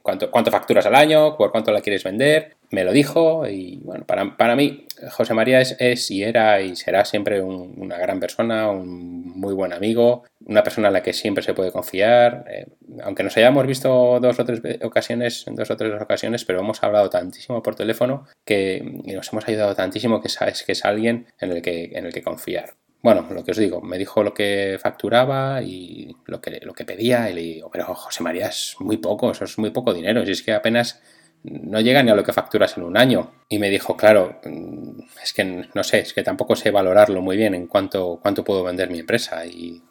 cuánto, 0.02 0.32
¿cuánto 0.32 0.52
facturas 0.52 0.86
al 0.86 0.96
año? 0.96 1.38
¿Por 1.38 1.52
cuánto 1.52 1.72
la 1.72 1.82
quieres 1.82 2.04
vender? 2.04 2.56
Me 2.72 2.84
lo 2.86 2.94
dijo 2.94 3.48
y 3.48 3.80
bueno, 3.84 4.06
para, 4.06 4.38
para 4.38 4.56
mí 4.56 4.88
José 5.12 5.34
María 5.34 5.60
es, 5.60 5.76
es, 5.80 6.10
y 6.10 6.24
era 6.24 6.62
y 6.62 6.76
será 6.76 7.04
siempre 7.04 7.42
una 7.42 7.98
gran 7.98 8.20
persona, 8.20 8.70
un 8.70 9.26
muy 9.38 9.54
buen 9.54 9.74
amigo, 9.74 10.24
una 10.46 10.64
persona 10.64 10.88
en 10.88 10.94
la 10.94 11.04
que 11.04 11.12
siempre 11.12 11.44
se 11.44 11.54
puede 11.54 11.72
confiar. 11.72 12.46
Eh, 12.50 12.68
aunque 13.04 13.24
nos 13.24 13.36
hayamos 13.36 13.68
visto 13.68 14.20
dos 14.22 14.40
o 14.40 14.46
tres 14.46 14.62
ocasiones, 14.84 15.46
dos 15.52 15.70
o 15.70 15.76
tres 15.78 16.02
ocasiones, 16.02 16.46
pero 16.46 16.62
hemos 16.62 16.82
hablado 16.82 17.10
tantísimo 17.10 17.62
por 17.62 17.76
teléfono 17.76 18.26
que 18.46 18.82
y 19.04 19.14
nos 19.14 19.32
hemos 19.34 19.48
ayudado 19.48 19.76
tantísimo 19.76 20.22
que 20.22 20.30
sabes 20.30 20.64
que 20.64 20.72
es 20.72 20.86
alguien 20.86 21.28
en 21.40 21.52
el 21.52 21.62
que, 21.62 21.92
en 21.94 22.06
el 22.06 22.14
que 22.14 22.24
confiar 22.24 22.76
bueno, 23.04 23.28
lo 23.32 23.44
que 23.44 23.52
os 23.52 23.58
digo, 23.58 23.82
me 23.82 23.98
dijo 23.98 24.22
lo 24.22 24.34
que 24.34 24.78
facturaba 24.80 25.64
y 25.64 26.16
lo 26.26 26.40
que, 26.40 26.60
lo 26.62 26.74
que 26.74 26.86
pedía 26.86 27.30
y 27.30 27.34
le 27.34 27.42
digo, 27.42 27.72
pero 27.72 27.86
José 27.96 28.22
María 28.22 28.48
es 28.48 28.76
muy 28.80 28.98
poco, 28.98 29.32
eso 29.32 29.46
es 29.46 29.58
muy 29.58 29.72
poco 29.72 29.94
dinero, 29.94 30.24
si 30.24 30.32
es 30.32 30.44
que 30.44 30.54
apenas 30.54 31.02
no 31.44 31.80
llega 31.80 32.04
ni 32.04 32.12
a 32.12 32.16
lo 32.16 32.24
que 32.24 32.34
facturas 32.34 32.78
en 32.78 32.84
un 32.84 32.98
año. 32.98 33.32
Y 33.50 33.60
me 33.60 33.70
dijo, 33.70 33.98
claro, 33.98 34.40
mm, 34.44 35.00
es 35.24 35.34
que 35.34 35.44
no 35.74 35.84
sé, 35.84 36.00
es 36.00 36.14
que 36.14 36.24
tampoco 36.24 36.56
sé 36.56 36.72
valorarlo 36.72 37.22
muy 37.22 37.38
bien 37.38 37.56
en 37.56 37.68
cuánto, 37.68 38.20
cuánto 38.22 38.44
puedo 38.44 38.64
vender 38.64 38.90
mi 38.90 39.00
empresa. 39.00 39.46
Y 39.46 39.82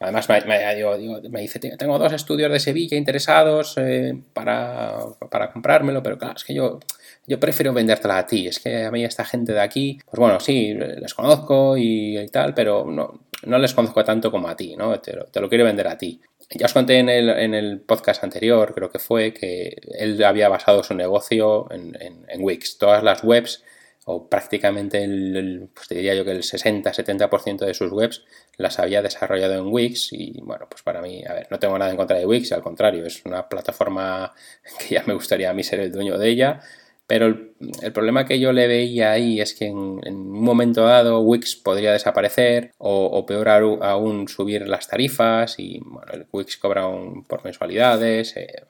además 0.00 0.28
me, 0.28 1.40
dice, 1.40 1.58
tengo 1.58 1.98
dos 1.98 2.12
estudios 2.12 2.52
de 2.52 2.60
Sevilla 2.60 2.96
interesados 2.96 3.74
eh, 3.78 4.18
para, 4.32 4.96
para 5.30 5.52
comprármelo, 5.52 6.02
pero 6.02 6.18
claro, 6.18 6.34
es 6.36 6.44
que 6.44 6.54
yo 6.54 6.80
yo 7.28 7.38
prefiero 7.38 7.74
vendértela 7.74 8.18
a 8.18 8.26
ti. 8.26 8.48
Es 8.48 8.58
que 8.58 8.84
a 8.84 8.90
mí 8.90 9.04
esta 9.04 9.24
gente 9.24 9.52
de 9.52 9.60
aquí, 9.60 9.98
pues 10.06 10.18
bueno, 10.18 10.40
sí, 10.40 10.72
les 10.74 11.14
conozco 11.14 11.76
y, 11.76 12.26
tal, 12.32 12.54
pero 12.54 12.86
no, 12.86 13.20
no, 13.44 13.58
les 13.58 13.74
conozco 13.74 14.02
tanto 14.02 14.30
como 14.30 14.48
a 14.48 14.56
ti, 14.56 14.74
¿no? 14.76 14.98
Te 14.98 15.14
lo, 15.14 15.48
quiero 15.48 15.64
vender 15.64 15.86
a 15.88 15.98
ti. 15.98 16.20
Ya 16.50 16.64
os 16.66 16.72
conté 16.72 16.98
en 16.98 17.10
el, 17.10 17.28
en 17.28 17.52
el, 17.52 17.80
podcast 17.80 18.24
anterior, 18.24 18.72
creo 18.74 18.90
que 18.90 18.98
fue, 18.98 19.34
que 19.34 19.76
él 19.98 20.22
había 20.24 20.48
basado 20.48 20.82
su 20.82 20.94
negocio 20.94 21.70
en, 21.70 21.94
en, 22.00 22.42
Wix. 22.42 22.78
Todas 22.78 23.02
las 23.04 23.22
webs, 23.22 23.62
o 24.06 24.30
prácticamente 24.30 25.04
el, 25.04 25.68
pues 25.74 25.88
diría 25.90 26.14
yo 26.14 26.24
que 26.24 26.30
el 26.30 26.42
60-70% 26.42 27.66
de 27.66 27.74
sus 27.74 27.92
webs 27.92 28.24
las 28.56 28.78
había 28.78 29.02
desarrollado 29.02 29.54
en 29.54 29.66
Wix 29.66 30.14
y 30.14 30.40
bueno, 30.42 30.66
pues 30.70 30.82
para 30.82 31.02
mí, 31.02 31.22
a 31.28 31.34
ver, 31.34 31.48
no 31.50 31.58
tengo 31.58 31.78
nada 31.78 31.90
en 31.90 31.98
contra 31.98 32.16
de 32.16 32.24
Wix, 32.24 32.50
al 32.52 32.62
contrario, 32.62 33.04
es 33.04 33.22
una 33.26 33.46
plataforma 33.46 34.32
que 34.78 34.94
ya 34.94 35.02
me 35.06 35.12
gustaría 35.12 35.50
a 35.50 35.54
mí 35.54 35.62
ser 35.62 35.80
el 35.80 35.92
dueño 35.92 36.16
de 36.16 36.28
ella 36.30 36.60
pero 37.08 37.26
el, 37.26 37.92
problema 37.94 38.26
que 38.26 38.38
yo 38.38 38.52
le 38.52 38.68
veía 38.68 39.12
ahí 39.12 39.40
es 39.40 39.54
que 39.54 39.64
en, 39.64 39.74
un 39.74 40.42
momento 40.42 40.84
dado 40.84 41.20
Wix 41.20 41.56
podría 41.56 41.90
desaparecer 41.90 42.72
o, 42.76 43.24
peor 43.24 43.48
aún 43.48 44.28
subir 44.28 44.68
las 44.68 44.88
tarifas 44.88 45.58
y 45.58 45.80
bueno, 45.82 46.12
el 46.12 46.26
Wix 46.30 46.58
cobra 46.58 46.86
por 47.26 47.42
mensualidades, 47.44 48.36
eh, 48.36 48.62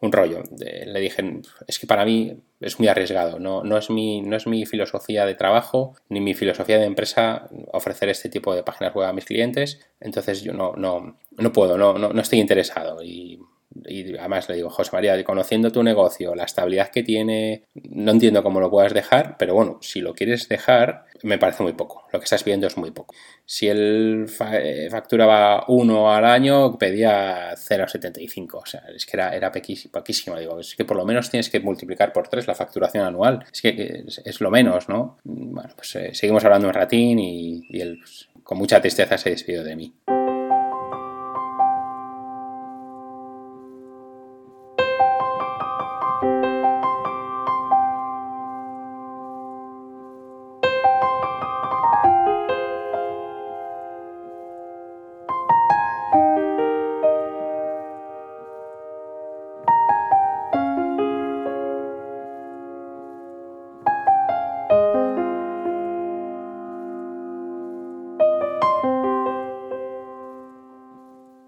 un 0.00 0.10
rollo. 0.10 0.42
le 0.58 1.00
dije, 1.00 1.40
es 1.68 1.78
que 1.78 1.86
para 1.86 2.04
mí 2.04 2.36
es 2.60 2.76
muy 2.80 2.88
arriesgado, 2.88 3.38
no, 3.38 3.62
no, 3.62 3.78
es 3.78 3.88
mi, 3.88 4.20
no 4.20 4.36
es 4.36 4.48
mi 4.48 4.66
filosofía 4.66 5.24
de 5.24 5.36
trabajo 5.36 5.94
ni 6.08 6.20
mi 6.20 6.34
filosofía 6.34 6.78
de 6.78 6.86
empresa 6.86 7.48
ofrecer 7.72 8.08
este 8.08 8.28
tipo 8.28 8.52
de 8.56 8.64
páginas 8.64 8.96
web 8.96 9.06
a 9.06 9.12
mis 9.12 9.26
clientes, 9.26 9.78
entonces 10.00 10.42
yo 10.42 10.52
no, 10.52 10.72
no, 10.72 11.18
no 11.38 11.52
puedo, 11.52 11.78
no, 11.78 11.96
no, 11.96 12.08
no 12.08 12.20
estoy 12.20 12.40
interesado 12.40 13.00
y 13.04 13.38
y 13.86 14.16
además 14.16 14.48
le 14.48 14.56
digo, 14.56 14.70
José 14.70 14.90
María, 14.92 15.22
conociendo 15.24 15.70
tu 15.70 15.82
negocio, 15.82 16.34
la 16.34 16.44
estabilidad 16.44 16.90
que 16.90 17.02
tiene, 17.02 17.64
no 17.74 18.12
entiendo 18.12 18.42
cómo 18.42 18.60
lo 18.60 18.70
puedas 18.70 18.94
dejar, 18.94 19.36
pero 19.38 19.54
bueno, 19.54 19.78
si 19.80 20.00
lo 20.00 20.14
quieres 20.14 20.48
dejar, 20.48 21.06
me 21.22 21.38
parece 21.38 21.62
muy 21.62 21.72
poco. 21.72 22.06
Lo 22.12 22.18
que 22.18 22.24
estás 22.24 22.42
pidiendo 22.42 22.66
es 22.66 22.76
muy 22.76 22.90
poco. 22.90 23.14
Si 23.44 23.68
él 23.68 24.26
eh, 24.52 24.88
facturaba 24.90 25.64
uno 25.68 26.12
al 26.12 26.24
año, 26.24 26.78
pedía 26.78 27.54
0,75. 27.54 28.54
O 28.54 28.66
sea, 28.66 28.82
es 28.94 29.06
que 29.06 29.16
era, 29.16 29.34
era 29.34 29.50
poquísimo. 29.52 30.38
Digo, 30.38 30.60
es 30.60 30.74
que 30.74 30.84
por 30.84 30.96
lo 30.96 31.04
menos 31.04 31.30
tienes 31.30 31.50
que 31.50 31.60
multiplicar 31.60 32.12
por 32.12 32.28
tres 32.28 32.46
la 32.46 32.54
facturación 32.54 33.04
anual. 33.04 33.44
Es 33.52 33.60
que 33.60 34.04
es, 34.24 34.40
lo 34.40 34.50
menos, 34.50 34.88
¿no? 34.88 35.18
Bueno, 35.24 35.70
pues 35.74 35.96
eh, 35.96 36.14
seguimos 36.14 36.44
hablando 36.44 36.68
un 36.68 36.74
ratín 36.74 37.18
y, 37.18 37.66
él 37.80 37.98
pues, 38.00 38.28
con 38.42 38.58
mucha 38.58 38.80
tristeza 38.80 39.18
se 39.18 39.30
despidió 39.30 39.64
de 39.64 39.76
mí. 39.76 39.94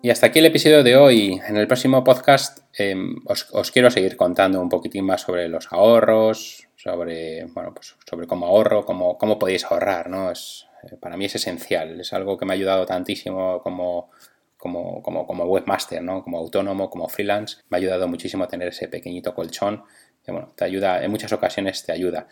Y 0.09 0.11
hasta 0.11 0.29
aquí 0.29 0.39
el 0.39 0.47
episodio 0.47 0.83
de 0.83 0.97
hoy. 0.97 1.39
En 1.47 1.59
el 1.59 1.67
próximo 1.67 2.03
podcast 2.03 2.61
em, 2.73 3.17
os, 3.27 3.71
quiero 3.71 3.91
seguir 3.91 4.17
contando 4.17 4.59
un 4.59 4.71
poquitín 4.71 5.05
más 5.05 5.21
sobre 5.21 5.51
los 5.51 5.71
ahorros, 5.71 6.67
sobre, 6.77 7.45
bueno, 7.45 7.75
pues 7.75 7.95
sobre 8.09 8.27
cómo 8.27 8.47
ahorro, 8.47 8.87
cómo, 8.87 9.19
cómo 9.19 9.39
podéis 9.39 9.67
ahorrar, 9.67 10.09
¿no? 10.09 10.31
Es, 10.31 10.67
eh, 10.85 10.97
para 10.99 11.19
mí 11.19 11.27
es 11.27 11.35
esencial, 11.35 12.01
es 12.01 12.15
algo 12.15 12.39
que 12.39 12.47
me 12.47 12.55
ha 12.55 12.57
ayudado 12.57 12.87
tantísimo 12.87 13.61
como, 13.63 14.09
como, 14.57 15.03
como, 15.03 15.27
como 15.27 15.45
webmaster, 15.45 16.03
¿no? 16.03 16.25
Como 16.25 16.39
autónomo, 16.39 16.89
como 16.89 17.11
freelance. 17.11 17.59
Me 17.69 17.77
ha 17.77 17.81
ayudado 17.81 18.09
muchísimo 18.09 18.45
a 18.45 18.49
tener 18.49 18.69
ese 18.69 18.89
pequeñito 18.89 19.35
colchón 19.35 19.85
que, 20.25 20.33
bueno, 20.33 20.55
te 20.57 20.65
ayuda, 20.65 21.05
en 21.05 21.11
muchas 21.11 21.35
ocasiones 21.35 21.85
te 21.85 21.93
ayuda. 21.93 22.29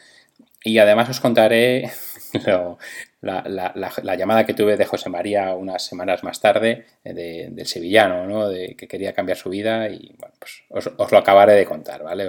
Y 0.64 0.78
además 0.78 1.10
os 1.10 1.20
contaré 1.20 1.90
la, 3.20 4.16
llamada 4.16 4.46
que 4.46 4.54
tuve 4.54 4.76
de 4.76 4.84
José 4.84 5.10
María 5.10 5.54
unas 5.54 5.84
semanas 5.84 6.24
más 6.24 6.40
tarde 6.40 6.86
eh, 7.04 7.48
del 7.50 7.66
sevillano, 7.66 8.26
¿no? 8.26 8.48
de 8.48 8.74
que 8.76 8.88
quería 8.88 9.12
cambiar 9.12 9.36
su 9.36 9.50
vida 9.50 9.88
y 9.88 10.14
bueno, 10.18 10.34
pues 10.38 10.64
os, 10.70 11.12
lo 11.12 11.18
acabaré 11.18 11.54
de 11.54 11.64
contar, 11.64 12.02
¿vale? 12.02 12.28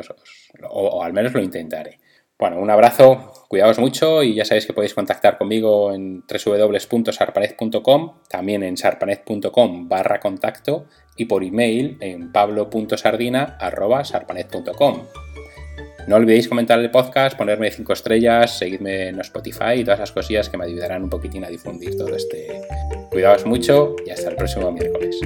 o, 0.70 1.04
al 1.04 1.14
menos 1.14 1.34
lo 1.34 1.42
intentaré. 1.42 2.00
Bueno, 2.40 2.60
un 2.60 2.70
abrazo, 2.70 3.34
cuidaos 3.48 3.80
mucho 3.80 4.22
y 4.22 4.36
ya 4.36 4.46
sabéis 4.46 4.68
que 4.68 4.74
podéis 4.74 4.94
contactar 4.94 5.40
conmigo 5.40 5.92
en 5.92 6.22
www.sarpanet.com, 6.22 8.20
también 8.30 8.62
en 8.62 8.78
sarpanet.com 8.78 9.90
barra 9.90 10.20
contacto 10.20 10.86
y 11.16 11.26
por 11.26 11.44
email 11.44 11.98
en 12.00 12.32
pablo.sardina.sarpanet.com. 12.32 15.27
No 16.08 16.16
olvidéis 16.16 16.48
comentar 16.48 16.80
el 16.80 16.90
podcast, 16.90 17.38
ponerme 17.38 17.70
5 17.70 17.92
estrellas, 17.92 18.58
seguidme 18.58 19.10
en 19.10 19.20
Spotify 19.20 19.80
y 19.80 19.84
todas 19.84 20.00
esas 20.00 20.14
cosillas 20.14 20.48
que 20.48 20.58
me 20.58 20.64
ayudarán 20.64 21.04
un 21.04 21.10
poquitín 21.10 21.44
a 21.44 21.50
difundir 21.50 21.98
todo 21.98 22.16
este. 22.16 22.62
Cuidaos 23.12 23.46
mucho 23.46 23.94
y 24.06 24.12
hasta 24.12 24.30
el 24.30 24.38
próximo 24.38 24.72
miércoles. 24.72 25.20